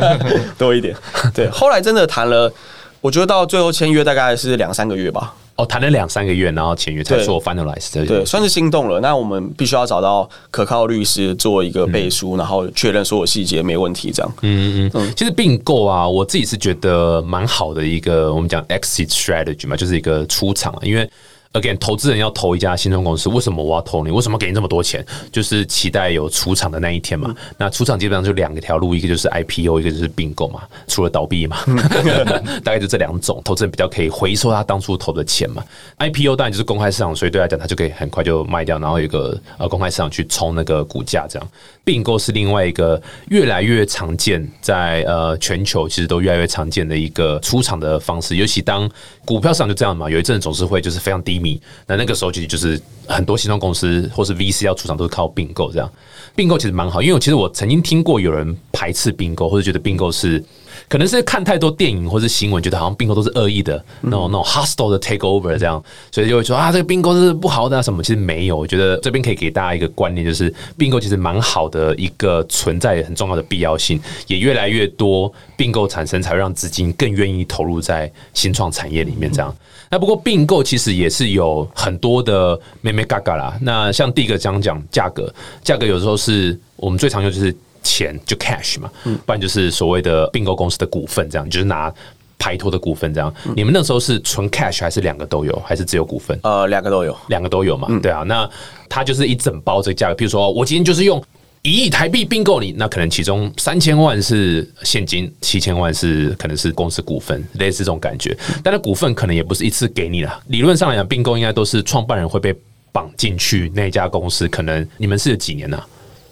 [0.56, 0.94] 多一点。
[1.34, 2.52] 对，后来真的谈了，
[3.00, 5.34] 我觉得到最后签约大概是两三个月吧。
[5.60, 8.98] 哦，谈了两三个月，然后签约才做 finalize，对，算是心动了。
[9.00, 14.32] 那我们必须要找到可靠律师做一个背书，然后确认所有细节没问题，这样。
[14.40, 15.12] 嗯嗯嗯。
[15.14, 21.08] 其实并购啊，我自己是觉得蛮好的一个，我们讲 exit strategy 嘛，就是一个出场，因为。
[21.52, 24.10] Again，投资人要投一家新创公司，为什么我要投你？
[24.12, 25.04] 为什么给你这么多钱？
[25.32, 27.34] 就是期待有出场的那一天嘛。
[27.58, 30.62] 那出场基本上就两个条路，一个就是 IPO，一个就是并购嘛。
[30.86, 31.58] 除了倒闭嘛，
[32.62, 35.64] 大概就这两种，投资人比较可以回收他当初投的钱嘛。
[35.98, 41.48] IPO 当然就是公开市场，所以对他讲，他就可以很快就卖掉，然后有一个呃公开市场去冲那个股价这样。
[41.82, 48.88] 并购是另外一个越来越常见，在呃全球其实都越来越常见的一个出场的方式，尤其当
[49.24, 51.39] 股票市场就这样嘛，有一阵总是会就是非常低。
[51.86, 55.90] 那那个时候其实就是很多新创公司或是 VC 要出场都是靠并购这样，
[56.34, 60.44] 并购其实蛮好，因为其实我曾经听过有人排斥并购，或者觉得并购是。
[60.88, 68.02] 可能是看太多电影或是新闻，觉得好像并购都是恶意的，那种那种 hostile 的 take over 这样，所以就会说啊，这个并购是不好的什么？
[68.02, 79.54] 其实没有，我觉得这边可以给大家一个观念，就是并购其实蛮好的一个存在很重要的必要性，也越来越多并购产生，才会让资金更愿意投入在新创产业里面这样。
[79.90, 83.58] 那不过并购其实也是有很多的咩咩嘎嘎啦。
[83.60, 87.54] 那像第一个讲讲价格，价格有时候是我们最常用就是。
[87.82, 91.92] 钱就 cash 嘛，不然就是所谓的并购公司的股份，这样就是拿
[92.38, 93.32] 排托的股份这样。
[93.54, 96.38] 你们那时候是纯 cash 还是两个都有，还是只有股份？
[96.42, 97.88] 呃，两个都有，两个都有嘛。
[98.02, 98.48] 对啊，那
[98.88, 100.14] 它就是一整包这个价格。
[100.14, 101.22] 比如说，我今天就是用
[101.62, 108.34] 一亿台币并购你，那可能其中三千万是现金，七千万是可能是公司股份，类似这种感觉。
[108.64, 110.42] 但是股份可能也不是一次给你了。
[110.46, 112.54] 理论上来讲，并购应该都是创办人会被
[112.90, 114.48] 绑进去那家公司。
[114.48, 115.78] 可能你们是几年呢？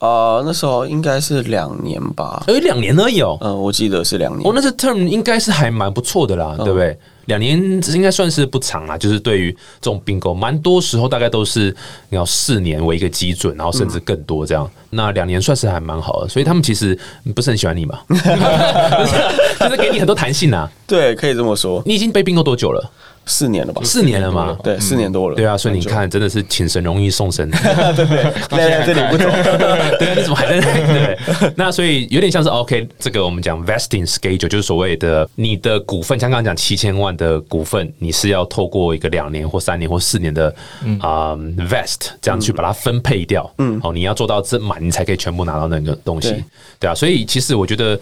[0.00, 3.36] 呃，那时候应该是两年吧，哎，两年而已哦。
[3.40, 4.48] 嗯，我记得是两年。
[4.48, 6.96] 哦，那这 term 应该是还蛮不错的啦，对不对？
[7.26, 7.58] 两年
[7.92, 11.74] 应该算是不长啦，就是对于这种并购，蛮多时候大概都是
[12.08, 14.70] 要四年为一个基准，然后甚至更多这样。
[14.90, 16.98] 那两年算是还蛮好的，所以他们其实
[17.34, 17.98] 不是很喜欢你嘛，
[19.60, 20.70] 就是给你很多弹性啊。
[20.86, 21.82] 对，可以这么说。
[21.84, 22.90] 你已经被并购多久了？
[23.28, 23.82] 四年了吧？
[23.84, 24.56] 四年了吗？
[24.64, 25.36] 对，四年多了。
[25.36, 28.24] 对啊，所以你看，真的是请神容易送神，对 不对？
[28.48, 29.24] 在 这里不走，
[29.98, 30.86] 对啊，你怎么还在那？
[31.40, 40.54] 对，那所以有点像是 OK，这个我们讲 vesting schedule，就是所谓的你的股份，像刚刚讲七千万的股份，你是要透过一个两年或三年或四年的
[41.00, 41.36] 啊
[41.68, 43.48] vest 这样去把它分配掉。
[43.58, 46.42] 嗯，哦，你要做到这满，你才可以全部拿到那个东西。
[46.80, 47.98] 对啊，所以其实我觉得。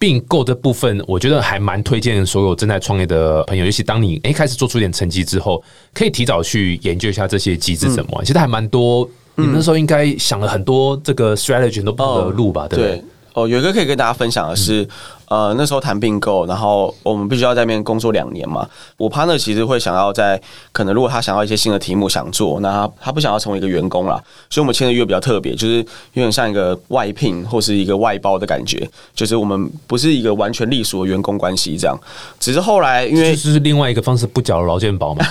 [0.00, 8.24] 并购这部分，我觉得还蛮推荐所有正在创业的朋友，尤其当你诶开始做出一点成绩之后，可以提早去研究一下这些机制怎么。
[8.24, 12.66] 其实还蛮多，你们那时候应该想了很多这个 strategy 都不同的路吧？
[12.66, 13.04] 对不对？
[13.34, 14.88] 哦，有一个可以跟大家分享的是。
[15.30, 18.68] 呃，那时候谈并购，然后我们必须要在那边工作两年嘛。
[18.96, 20.40] 我 partner 其实会想要在
[20.72, 25.84] 可能如果他想要一些新的题目想做，那他他不想要成为一个员工啦，所以我们签的约比较特别，就是有
[26.24, 31.96] 点像一个外聘或是一个外包的感觉，就是我们不是一个完全隶属的员工关系这样。
[32.40, 35.24] 只是后来因为是另外一个方式不缴劳健保嘛，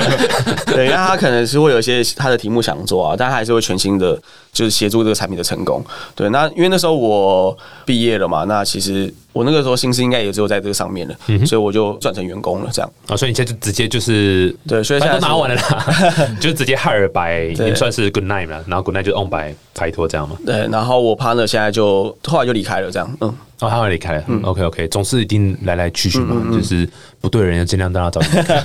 [0.64, 4.18] 对，那他可能是会有一些他的题目想做啊，但他还是会全新的
[4.54, 5.84] 就是协助这个产品的成功。
[6.14, 7.54] 对，那因为那时候我
[7.84, 9.12] 毕业了嘛，那其实。
[9.34, 15.86] 我那个时候心思应该也只有在这个上面了，所以我就转成员工了，这样啊，所以你现在就直接就是对，所以现在都拿完了啦，
[16.40, 20.36] 就直接 hire by 也算是 good night 了，然后 good night 就 on by 拍拖这样嘛。
[20.46, 23.34] 对，然后我 partner 现在就后来就离开了，这样，嗯。
[23.64, 24.24] 哦，他会离开了。
[24.28, 26.88] 嗯，OK OK，总是一定来来去去嘛，就是
[27.20, 28.20] 不对的人尽量让他找。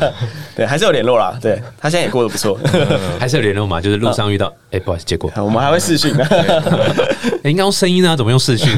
[0.55, 1.37] 对，还是有联络啦。
[1.41, 2.59] 对他现在也过得不错，
[3.19, 3.79] 还是有联络嘛。
[3.79, 6.13] 就是路上遇到，哎，不好意思，结果我们还会视讯。
[7.43, 8.15] 应该用声音啊？
[8.15, 8.69] 怎么用视讯？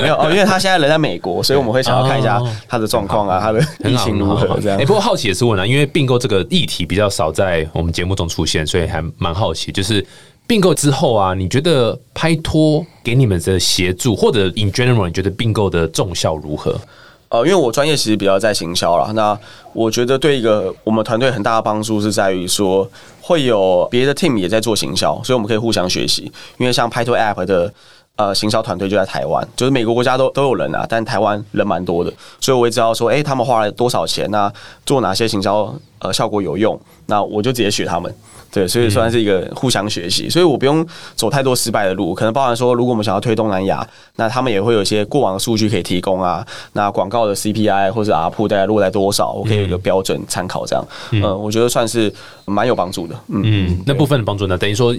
[0.00, 4.78] 没有哦，因为他现在人在美国，所以我们会想要看一下他的状况啊，他的疫情如何这样。
[4.78, 10.04] 哎，不过好奇也是问啊，因为并购这个议题比较少在我们节目中出现，所以还蛮好奇，就是。
[10.46, 16.78] 并购之后啊，你觉得拍拖给你们的协助，或者 in general，你觉得并购的重效如何？
[17.28, 19.36] 呃，因为我专业其实比较在行销了，那
[19.72, 22.88] 我觉得对一个我们团队很大的帮助是在于说，
[23.20, 26.30] 会有别的 team 也在做行销，所以我们可以互相学习。
[26.58, 27.72] 因为像拍拖 app 的
[28.14, 34.50] 呃行销团队就在台湾，就是每个国家都都有人啊，但台湾人蛮多的，所以我也知道说，哎，他们花了多少钱，那
[34.86, 38.14] 做哪些行销呃效果有用，那我就直接学他们。
[38.56, 40.82] 对，所以算是一个互相学习，所以我不用
[41.14, 46.42] 走太多失败的路，可能包含说，如果我们想要推东南亚，那他们也会有一些过往的数据可以提供啊，
[46.72, 52.10] 那广告的 CPI 或者 RPU 大概落在多少，我可以有一个标准参考，这样，嗯，我觉得算是
[52.46, 54.96] 蛮有帮助的，嗯，那部分的帮助呢，等于说。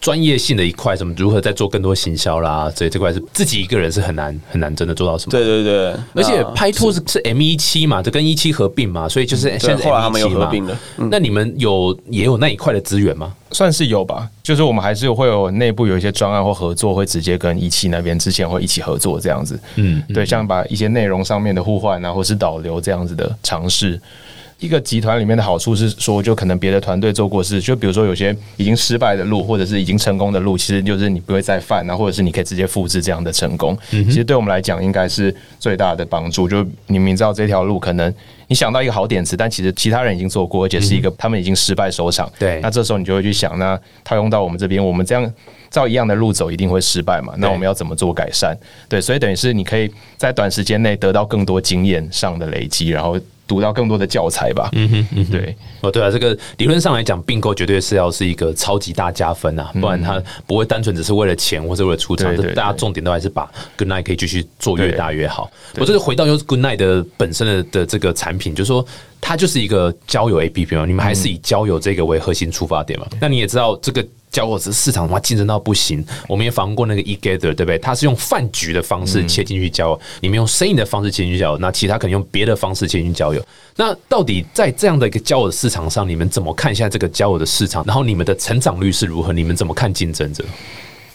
[0.00, 2.70] 专业性的一块，什么如何在做更多行销啦？
[2.74, 5.30] 所以这块是自己一个人是很难很难真的做到什么。
[5.30, 10.76] 对对对，而且拍拖是是 M 一七嘛，这跟一七合并嘛，所以就是现在后来他们有合并的。
[11.10, 13.34] 那你们有也有那一块的资源吗？
[13.50, 19.58] 算是有吧，就是我们还是会有内部有一些专案或合作，会直接跟一期那边之前会一起合作这样子。
[19.76, 24.00] 嗯，对，像把一些内容上面的互换啊，或是导流这样子的尝试。
[24.60, 33.78] 一个集团里面的好处是说，就可能别的团队做过事，就比如说有些已经失败的路，或者是已经成功的路，其实就是你不会再犯，然后或者是你可以直接复制这样的成功。
[33.88, 36.48] 其实对我们来讲，应该是最大的帮助。
[36.48, 38.12] 就你明知道这条路可能
[38.48, 42.28] 你想到一个好点子，但其实其他人已经做过，而且是一个他们已经失败收场。
[42.36, 45.32] 对，那这时候你就会去想，那套用到我们这边，我们这样
[45.70, 47.32] 照一样的路走，一定会失败嘛？
[47.38, 48.56] 那我们要怎么做改善？
[48.88, 53.16] 对，所以等于是你可以在短时间内得到更多经验上的累积，然后。
[53.48, 54.68] 读到更多的教材吧。
[54.74, 62.28] 嗯哼，嗯对，哦，对啊，这个理论上来讲，并购绝对是要是一个超级大加分啊，不然它不会单纯只是为了钱或者为了出场。
[62.54, 65.50] 大家重点都还是把 Good Night 可以继续做越大越好。
[65.76, 68.84] 我这个回到就是 Good Night 的本身的的这个产品，就是说
[69.20, 73.06] 它就是一个交友 A P P 嘛，你们还是以交友这个为核心出发点嘛？
[73.20, 74.06] 那你也知道这个。
[74.30, 76.04] 交友这市场的话，竞争到不行。
[76.28, 77.78] 我们也访问过那个 eGather，对不对？
[77.78, 83.42] 他是用饭局的方式切进去交友，你们用生意的方式切进去交友，那其他可能用别的方式切进去交友。
[83.76, 87.82] 那到底在这样的一个交友市场上，你们怎么看一下这个交友的市场？
[87.86, 89.32] 然后你们的成长率是如何？
[89.32, 90.44] 你们怎么看竞争者？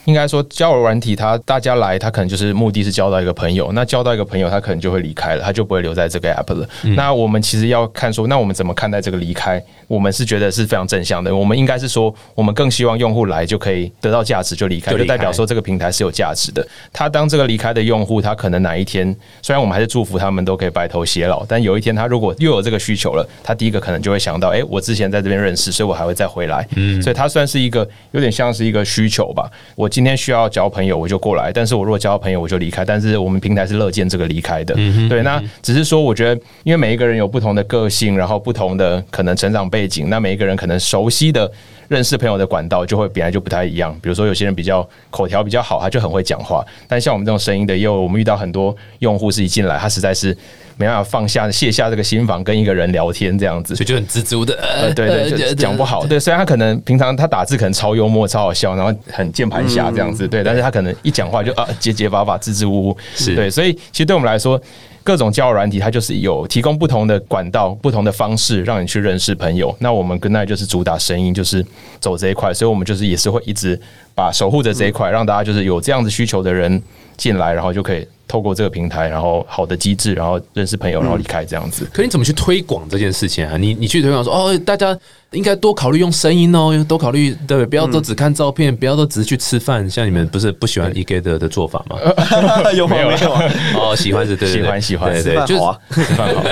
[0.06, 3.72] 应该说，交友软体，他大家来，他可能就是目的是交到一个朋友。
[3.74, 6.68] 那交到一个朋友，他可能就会离开了，他就不会留在这个 app 了。
[6.96, 9.64] 那我们其实要看说，那我们怎么看待这个离开？
[9.88, 11.34] 我们是觉得是非常正向的。
[11.34, 16.66] 我们应该是说，我们更希望用户来就可以得到价值就离开，就代表说这个平台是有价值的。
[16.92, 26.68] 他当这个离开的用户，他可能哪一天，虽然我们还是祝福他们都可以白头偕老，但有一天他如果又有这个需求了，他第一个可能就会想到，哎，我之前在这边认识，所以我还会再回来。
[26.76, 29.50] 嗯，所以他算是一个有点像是一个需求吧。
[29.76, 30.74] 我今天需要交。
[30.74, 34.74] 朋友我就过来，但是我如果交朋友我就离开，但是我们平台是乐见这个离开的，
[35.08, 35.22] 对。
[35.22, 41.52] 那只是说，我觉得因为每一个人有不同的个性，然后不同的可能成长背景，那每一个人可能熟悉的
[41.90, 43.96] 认识朋友的管道就会本来就不太一样。
[44.02, 50.36] 比如说有些人比较口条比较好，他就很会讲话，但像我们这种声音的，也有我们遇到很多用户是一进来，他实在是。
[50.78, 56.06] 没办法放下卸下这个心房跟一个人聊天这样子，所以就很知足的，呃对对，讲不好。
[56.06, 63.50] 对，虽然他可能平常他打字可能超幽默、超好笑，然后很键盘侠这样子，对，但是他可能一讲话就啊结结巴巴、支支吾吾，是对。
[63.50, 64.60] 所以其实对我们来说，
[65.04, 69.76] 各种交友软体它就是有提供不同的管道、不同的方式让你去认识朋友。
[69.80, 71.66] 那我们跟那就是主打声音，就是
[72.00, 73.80] 走这一块，所以我们就是也是会一直
[74.16, 76.82] 把守护着这一块，让大家就是有这样子需求的人
[77.18, 78.08] 进来，然后就可以。
[78.34, 81.88] 透过这个平台，然后好的机制，然后认识朋友，然后离开这样子。
[81.94, 83.58] 可你怎么去推广这件事情啊？
[83.58, 84.98] 你你去推广说哦，大家
[85.34, 89.90] 应该多考虑用声音哦，多考虑对，不要都只看照片，不要都只是去吃饭。
[89.90, 91.98] 像你们不是不喜欢 E G 的的做法吗？
[92.76, 92.96] 有吗？
[92.96, 93.42] 没有啊？
[93.76, 96.44] 哦，喜欢是对，对对喜欢喜欢对对，就是好 啊吃饭好。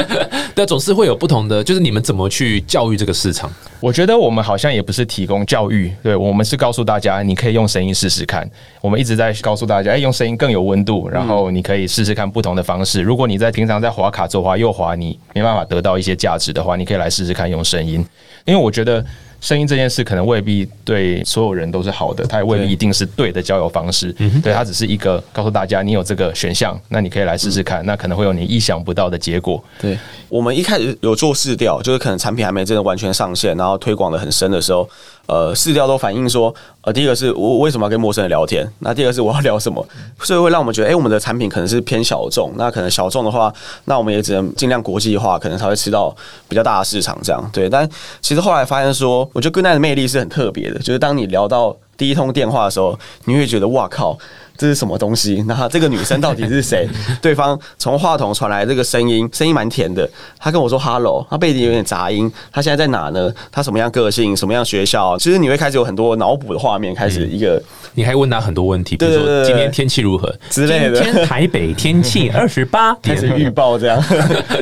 [0.53, 3.49] 但总是会有不同的，就是你们怎么去教育这个市场？
[3.79, 8.47] 我觉得我们好像也不是提供教育，对我们是告诉大家，你可以用声音试试看。
[8.81, 13.01] 我们一直在告诉大家，哎，用声音更有温度，然后你可以试试看不同的方式。
[13.01, 18.05] 如果你在平常在滑卡左滑右滑，你没办法得到一些价值的话，你可以来试试看用声音，
[18.45, 19.05] 因为我觉得。
[19.41, 24.15] 声音这件事可能未必对所有人都是好的，它也未必一定是对的交友方式。
[24.43, 29.61] 对，它只是一个告诉大家你有这个选项，那你可以来试试看，那可能会有你意想不到的结果。
[29.81, 29.97] 对，
[30.29, 34.87] 我们一开始有做试调，就是可能产品还没真的完全上线，然后推广的很深的时候，
[35.25, 39.83] 呃，试调都反映说，呃，第一个是我为什么要跟陌生人聊天，那第二个是我要聊什么，
[40.21, 43.51] 所以会让我们觉得，哎、我们的产品可能是偏小众，那可能小众的话，
[43.85, 46.15] 那我们也只能尽量国际化，可能才会吃到
[46.47, 47.49] 比较大的市场这样。
[47.51, 47.89] 对，但
[48.21, 54.17] 其实后来发现说，我觉得 Good Night 的魅力是很特别的，就是当你聊到第一通电话的时候，你会觉得哇靠。
[54.61, 55.43] 这是什么东西？
[55.49, 56.87] 那这个女生到底是谁？
[57.19, 60.07] 对方从话筒传来这个声音，声音蛮甜的。
[60.37, 62.31] 他跟我说 “hello”，她背景有点杂音。
[62.51, 63.33] 她现在在哪呢？
[63.51, 64.37] 她什么样个性？
[64.37, 65.17] 什么样学校？
[65.17, 67.59] 其实你会开始有很多脑补的画面，开始一个
[67.95, 73.99] 你还问他很多问题，比如说今天天气如何之类的今天台北天气 二十八开始点，预报这样。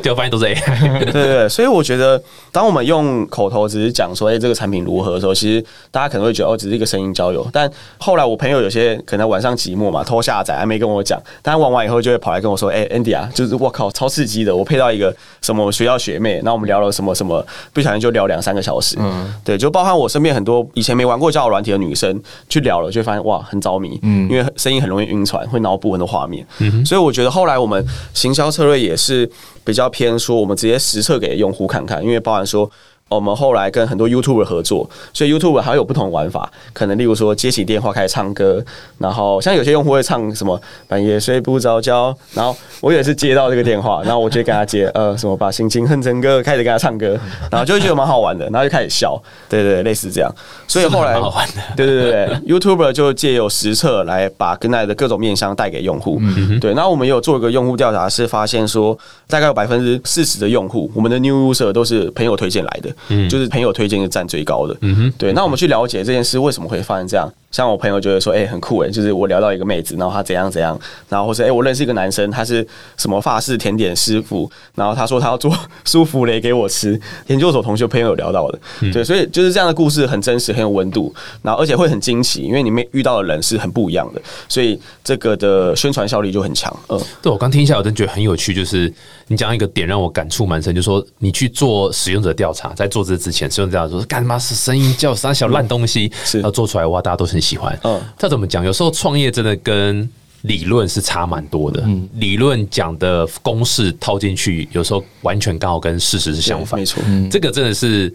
[0.02, 1.00] 就发现都是 AI。
[1.04, 2.22] 对对对，所以我觉得，
[2.54, 7.46] 当我们用口头只是讲说，哎、这个产品如何的时候，其实大家可能会觉得，哦，只是一个声音交友。
[7.52, 18.96] 但后来我朋友有些可能晚上寂寞嘛，偷下载还没跟我讲，但玩完以后就会跑来跟我说，哎、d y 啊，就是我靠，超刺激的，我配到一个什么学校学妹，那我们聊了什么什么，不小心就聊两三个小时。
[19.00, 26.46] 嗯，对，就包含我身边很多以前没玩过交友软体的女生去聊了，就会发现哇，很着迷，嗯，因为声音很容易晕船，会脑补很多画面。
[26.60, 29.30] 嗯，所以我觉得后来我们行销策略也是
[29.64, 32.70] 比较偏说，我们直接实测给用户看看，因为包含说。
[33.10, 38.64] 我们后来跟很多 YouTuber 合作，所以 YouTuber 还有不同玩法，可能例如说接起电话开始唱歌，
[39.00, 47.18] 然后像有些用户会唱什么半夜睡不着觉，然后我也是接到这个电话， 然后我就跟他接，呃，什么把心情哼成歌，开始跟他唱歌，
[47.52, 50.34] 然后就会觉得蛮好玩的，然后就开始笑，对对，类似这样，
[50.68, 56.22] 所以后来蛮好玩的对对对对，YouTuber 就借由实测来把跟来的各种面向带给用户。
[56.62, 58.98] 对，那我们也有做一个用户调查，是发现说
[59.28, 62.90] 大概有百分之四十的用户，我们的 new user 都是朋友推荐来的，
[63.30, 64.76] 就是朋友推荐是占最高的。
[64.82, 67.30] 嗯哼对，那我们去了解这件事为什么会发生这样。
[67.52, 70.80] 像我朋友就会说，哎、很酷哎、就是我聊到一个妹子，然后她怎样怎样，
[71.10, 75.52] 然后或是哎、我认识一个男生，他是什么法式甜点师傅，然后他说他要做
[75.84, 78.60] 舒芙蕾给我吃，研究所同学朋友有聊到的，
[78.94, 87.02] 对，所以就是这样的故事很真实，很有温度，然后而且会很惊奇，因为你们遇到的人是很不一样的，所以这个的宣传效率就很强，嗯。
[87.20, 88.94] 对我刚听一下，我真觉得很有趣，就是
[89.26, 97.80] 你讲一个点让我感触蛮深，就是说你去做使用者调查，在做这之前，是用者调查说干嘛是声音叫啥小烂东西，是要做出来哇，大家都很喜欢。
[97.84, 98.66] 嗯这怎么讲？
[98.66, 100.10] 有时候创业真的跟
[100.42, 106.86] 理论是差蛮多的，嗯理论讲的公式套进去，有时候完全刚好跟事实是相反没。
[106.86, 108.14] 错，这个真的是。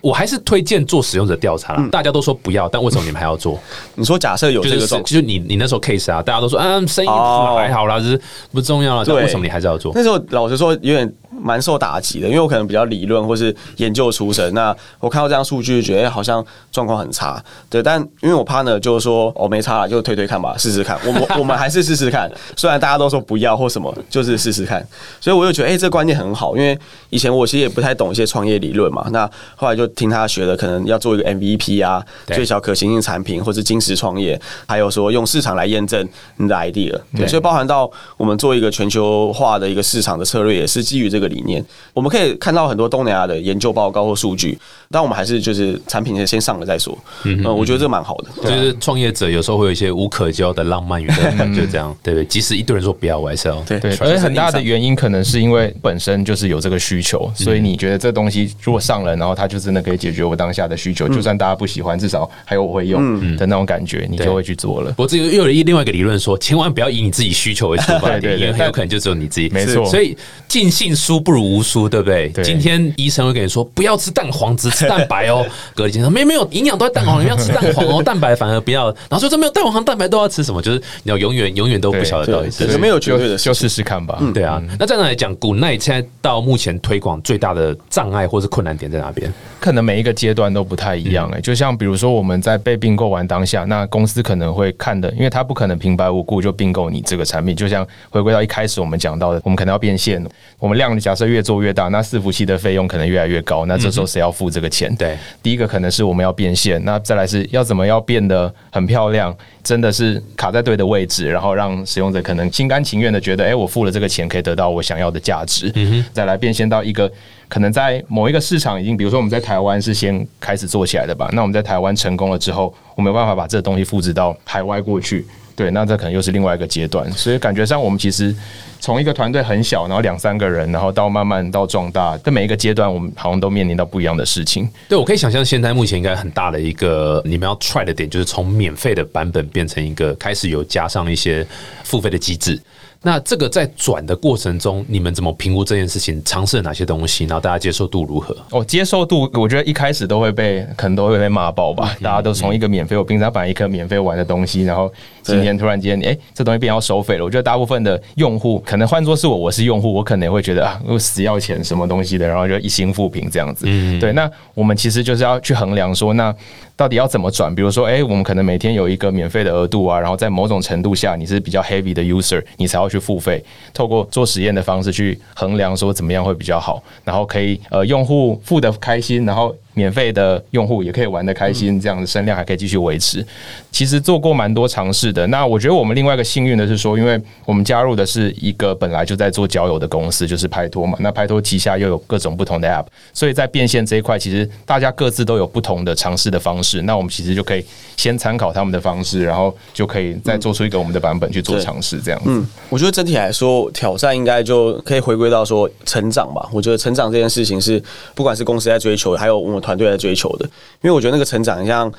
[0.00, 3.58] 我还是推荐做使用者调查啦，大家都说不要，但为什么你们还要做？
[3.96, 8.20] 你说假设有这个状就是你你那时候 case 啊，大家都说啊，声音哦还好啦，就是
[8.52, 9.92] 不重要了，但对为什么你还是要做？
[9.94, 17.82] 那时候老实说有点蛮受打击的，因为我可能比较理论或是研究出身，那我看到这样数据，觉得、哎好像状况很差，对。
[17.82, 20.98] 但因为我 partner 就是说哦没差了，就推推看吧，试试看。
[21.06, 24.84] 我们 我们还是试试看，虽然大家都说不要或什么，就是试试看。
[25.20, 26.76] 所以我就觉得哎、这观念很好，因为
[27.10, 32.36] 以前我其实也不太懂一些创业理论嘛，那后来就听他学的，可能要做一个 MVP 啊，对。
[32.36, 41.64] 最小可行性产品，或是金石创业，还有说用市场来验证你的 idea，所以包含到我们做一个全球化的一个市场的策略，也是基于这个理念。
[41.92, 44.56] 我们可以看到很多东南亚的研究报告或数据，
[44.90, 46.96] 但我们还是就是产品先上了再说。
[47.24, 48.30] 嗯，我觉得这蛮好的。
[48.42, 52.24] 就是创业者有时候会有一些无可救药的浪漫与乐观，就这样，对不对？
[52.24, 64.96] 即使一堆人说不要，我还是要对对而且很大的原因可能是因为本身就是有这个需求，所以你觉得这东西如果上了，然后它就真的可以解决我当下的需求，就算大家不喜欢，至少还有我会用的那种感觉，你就会去做了不。
[65.02, 69.48] 过这个又有另外一个理论说，千万不要以你自己需求为出发点， 很有可能就只有你自己。
[69.50, 70.16] 没错所以
[70.46, 72.28] 尽信书不如无书，对不对？
[72.28, 75.44] 对今天医生会跟你说不要吃蛋黄，只吃蛋白哦。
[75.74, 78.86] 隔一天说没有没有，营养都在蛋黄，里面要吃蛋黄哦， 蛋白反而不要。
[79.08, 80.60] 然后说这没有蛋黄和蛋白都要吃什么？
[80.60, 82.78] 就是你要永远永远都不晓得到底是对什么。
[82.80, 84.22] 没有绝对的就就试试看吧。
[84.34, 89.32] 对啊，那这样来讲，古奈现在到目前推广最大的障碍或是困难点在哪边？
[89.60, 97.54] 可能每一个阶段都不太一样哎、就像比如说我们在被并购完当下，那公司可能会看的，因为他不可能平白无故就并购你这个产品。
[97.56, 100.24] 就像回归到一开始我们讲到的，我们可能要变现，
[100.58, 104.94] 我们量假设越做越大，那伺服器的费用可能越来越高，那这时候谁要付这个钱？
[104.96, 115.72] 对，第一个可能是我们要变现，那再来是要怎么要变得很漂亮，真的是卡在对的位置，然后让使用者可能心甘情愿的觉得，哎、我付了这个钱可以得到我想要的价值，
[116.12, 117.10] 再来变现到一个
[117.48, 125.26] 可能在某一个市场已经，比如说我们在台湾是先开始做起来的吧，那我们在台湾成功了之后，我没有办法把这个东西复制到海外过去。
[125.58, 128.32] 对，那这可能又是另外一个阶段，所以感觉上我们其实
[128.78, 134.70] 从一个团队很小，然后两三个人，然后到慢慢到壮大，在每一个阶段，我们好像都面临到不一样的事情。
[134.88, 141.44] 对，我可以想象，现在目前应该很大的一个你们要 try 的点，就是从免费的版本变成一个开始有加上一些
[141.82, 142.56] 付费的机制。
[143.00, 146.20] 那这个在转的过程中，你们怎么评估这件事情？
[146.24, 147.24] 尝试了哪些东西？
[147.26, 148.36] 然后大家接受度如何？
[148.50, 151.96] 哦，接受度，我觉得一开始都会被，可能都会被骂爆吧。
[152.02, 154.92] 大家都从一个免费，我平常本来一颗免费玩的东西，然后
[155.22, 157.24] 今天突然间，哎、这东西变要收费了。
[157.24, 163.64] 我觉得大部分的用户，可能换作是我，我是用户，我可能也会觉得啊，我死要钱什么东西的，然后就一心复评这样子。
[163.68, 166.34] 嗯对，那我们其实就是要去衡量说，那
[166.78, 167.52] 到底要怎么转？
[167.52, 173.44] 比如说，哎、我们可能每天有一个免费的额度啊，然后在某种程度下你是比较 heavy 的 user，你才要去付费。
[173.74, 183.24] 透过做实验的方式去衡量说怎么样会比较好，然后可以呃用户付的开心，然后免费的用户也可以玩的开心，这样的声量还可以继续维持。
[183.70, 185.24] 其实做过蛮多尝试的。
[185.28, 190.98] 那我觉得我们另外一个幸运的是说，因为我们加入的是一个本来就在做交友的公司，就是拍拖嘛。
[191.00, 196.82] 那拍拖旗下又有各种不同的 app，所以在变现这一块，其实大家各自都有不同的尝试的方式。
[196.82, 197.64] 那我们其实就可以
[197.96, 202.26] 先参考他们的方式，然后就可以再做出一个我们的版本去做尝试，这样子。
[202.30, 206.48] 嗯，我觉得整体来说，挑战应该就可以回归到说成长吧。
[206.52, 207.80] 我觉得成长这件事情是，
[208.14, 210.46] 不管是公司在追求，还有我们团队来追求的。
[210.80, 211.92] 因为我觉得那个成长像。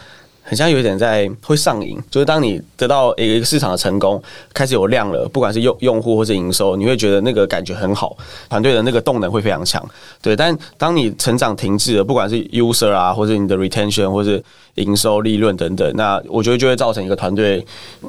[0.49, 4.19] 很像有一点在会上瘾，就是当你得到一个市场的成功，
[4.51, 8.17] 开始有量了，不管是用用户或者营收，你会觉得那个感觉很好，
[8.49, 9.87] 团队的那个动能会非常强。
[10.23, 14.41] 对，但当你成长停滞了，不管是 user 啊，或者你的 retention，或者
[14.75, 17.63] 营收、利润等等，那我觉得就会造成一个团队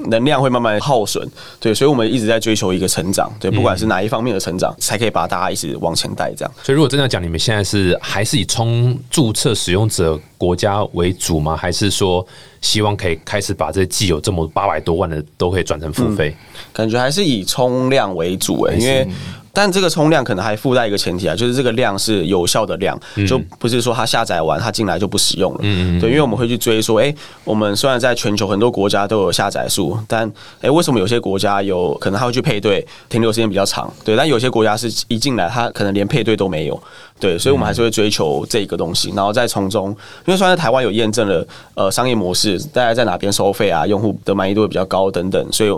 [0.07, 1.29] 能量会慢慢耗损。
[1.61, 6.33] 对，所以我们一直在追求一个成长，对，不管是哪一方面的成长，才可以把大家一直往前带。
[6.35, 11.55] 这样，所以如果真的讲，你们现在是还是以冲注册使用者国家为主吗？
[11.55, 12.27] 还是说
[12.63, 16.35] 希望可以开始把这既有这么八百多万的都可以转成付费？
[16.73, 19.07] 感觉还是以冲量为主诶、因为。
[19.53, 22.99] 但这个冲量可能还附带一个前提啊，就是这个量是有效的量，
[23.29, 25.59] 就不是说它下载完它进来就不使用了。
[26.01, 30.31] 对，因为我们会去追说，哎、我们虽然在全球很多国家都有下载数，但
[30.61, 33.93] 哎、为什么有些国家有可能它会去配对，停留时间比较长？
[34.05, 36.83] 对，但有些国家是一进来它可能连配对都没有。
[37.19, 39.91] 对，所以我们还是会追求这个东西，然后再从中，
[40.27, 45.71] 因为虽然在台湾有验证了呃商业模式，大家在哪边收费啊，用户的满意度会比较高等等，所以。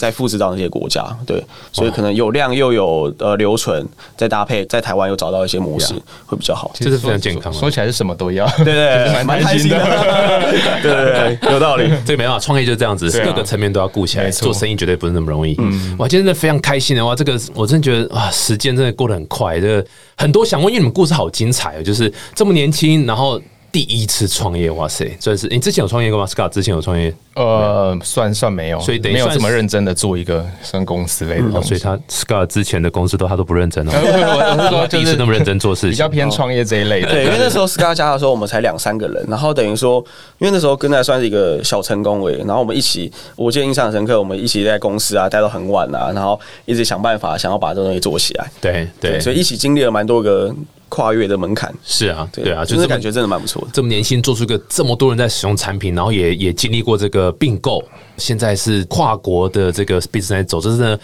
[0.00, 3.86] 再复制到那些国家，对，所以可能有量又有呃留存，
[4.16, 5.92] 再搭配在台湾又找到一些模式，
[6.24, 6.70] 会比较好。
[6.72, 9.76] 这是非常健康的说起来是什么都要，对对， 蛮开心的，
[10.82, 11.86] 对对对，有道理。
[12.06, 15.54] 这个没办法，创业就是这样子，各个层面都要顾起来，做生意绝对不是那么容易。
[15.58, 19.86] 嗯，哇，今天真的非常开心的哇，这个我真的觉得啊，时间真的过得很快，这个
[20.16, 23.38] 很多想问，因为你们故事好精彩哦，就是这么年轻，然后
[23.72, 31.68] 第一次创业，哇塞，真是你之前有创业过吗？Scott 之前有创业，呃，算算没有，所以等于没有这么认真的做一个算公司类的哦东西。
[31.68, 37.08] 所以他 Scott 之前的公司都他都不认真哦，我我是说， 第一就是次那么认真做事情，比较偏创业这一类的。
[37.08, 40.04] 对，因为那时候 Scar 加的时候，我们才两三个人，然后等于说，
[40.38, 50.52] 因为那时候跟他算是一个小成功诶，然后我们一起，我记得印象很深刻，我们一起在公司啊待到很晚啊，然后一直想办法想要把这个东西做起来，对对，所以一起经历了蛮多个
[50.90, 53.68] 跨越的门槛，是啊，对啊，就就是是感觉真的蛮不错的。
[53.72, 57.82] 这么年轻做出一个这么多人在使用产品，然后也也经历过这个并购，
[58.18, 61.00] 现在是跨国的这个 business 在走，这真的。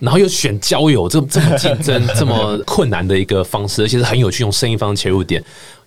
[0.00, 5.42] 然后又选交友，这这么竞争、这么困难的一个方式，而且是很有趣，用生意方切入点。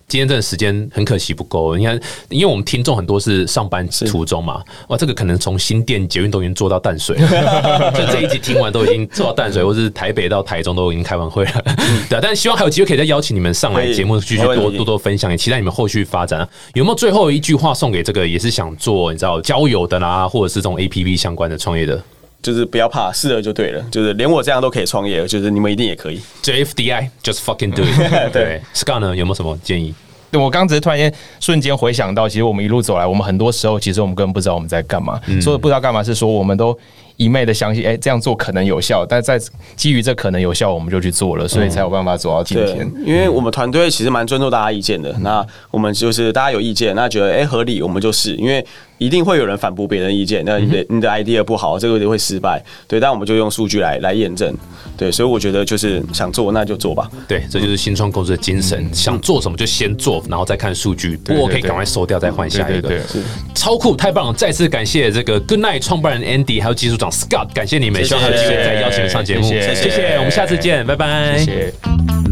[0.08, 2.00] 今天这个时间很可惜不够，你看，
[2.30, 7.14] 因为我们听众很多是上班途中嘛，哇，这个可能从新店捷运都已经做到淡水，
[7.94, 11.64] 就这一集听完都已经做到淡水，或是台北到台中都已经开完会了，
[12.08, 12.20] 对啊。
[12.22, 16.48] 但是希望还有机会可以再邀请你们上来节目，继续多多多分享，也期待你们后续发展啊。
[16.72, 22.02] 有没有最后一句话送给这个也是想做你知道交友的啦，或者是这种 A P P 相关的创业的？
[22.42, 23.82] 就是不要怕，试了就对了。
[23.90, 26.20] 就是连我这样都可以创业，就是你们一定也可以。
[26.42, 28.60] J F D I just fucking do it 对。
[28.74, 29.94] Scott 呢有没有什么建议？
[30.30, 31.10] 对我刚只是突然间
[31.40, 35.18] 瞬间回想到，其实我们一路走来，我们很多时候其实我们根本不知道我们在干嘛。
[35.40, 36.78] 说的不知道干嘛是说我们都
[37.16, 39.40] 一昧的相信，哎，这样做可能有效，但在
[39.74, 45.10] 基于这可能有效，我们就去做了，所以才有办法走到今对天。，因为我们团队其实蛮尊重大家意见的。
[45.20, 48.62] 那我们就是大家有意见，那觉得哎、合理，我们就试，因为
[48.98, 50.44] 一定会有人反驳别人的意见。
[50.44, 52.62] 那你的你的 idea 不好，这个就会失败。
[52.86, 54.54] 对，但我们就用数据来来验证。
[54.96, 57.08] 对，所以我觉得就是想做那就做吧。
[57.26, 63.00] 对，这就是新创公司的精神，想做什么就先做，然后再看数据，不对 OK 对赶快收掉，再换下一个
[63.54, 64.32] 超酷，太棒了！
[64.32, 69.42] 再次感谢这个 Good Night 创办人 Andy，还有技术长 Scott，感谢你们，希望还有机会再邀请上节目。
[69.44, 71.38] 谢谢谢谢，我们下次见，拜拜。
[71.38, 72.27] 谢谢。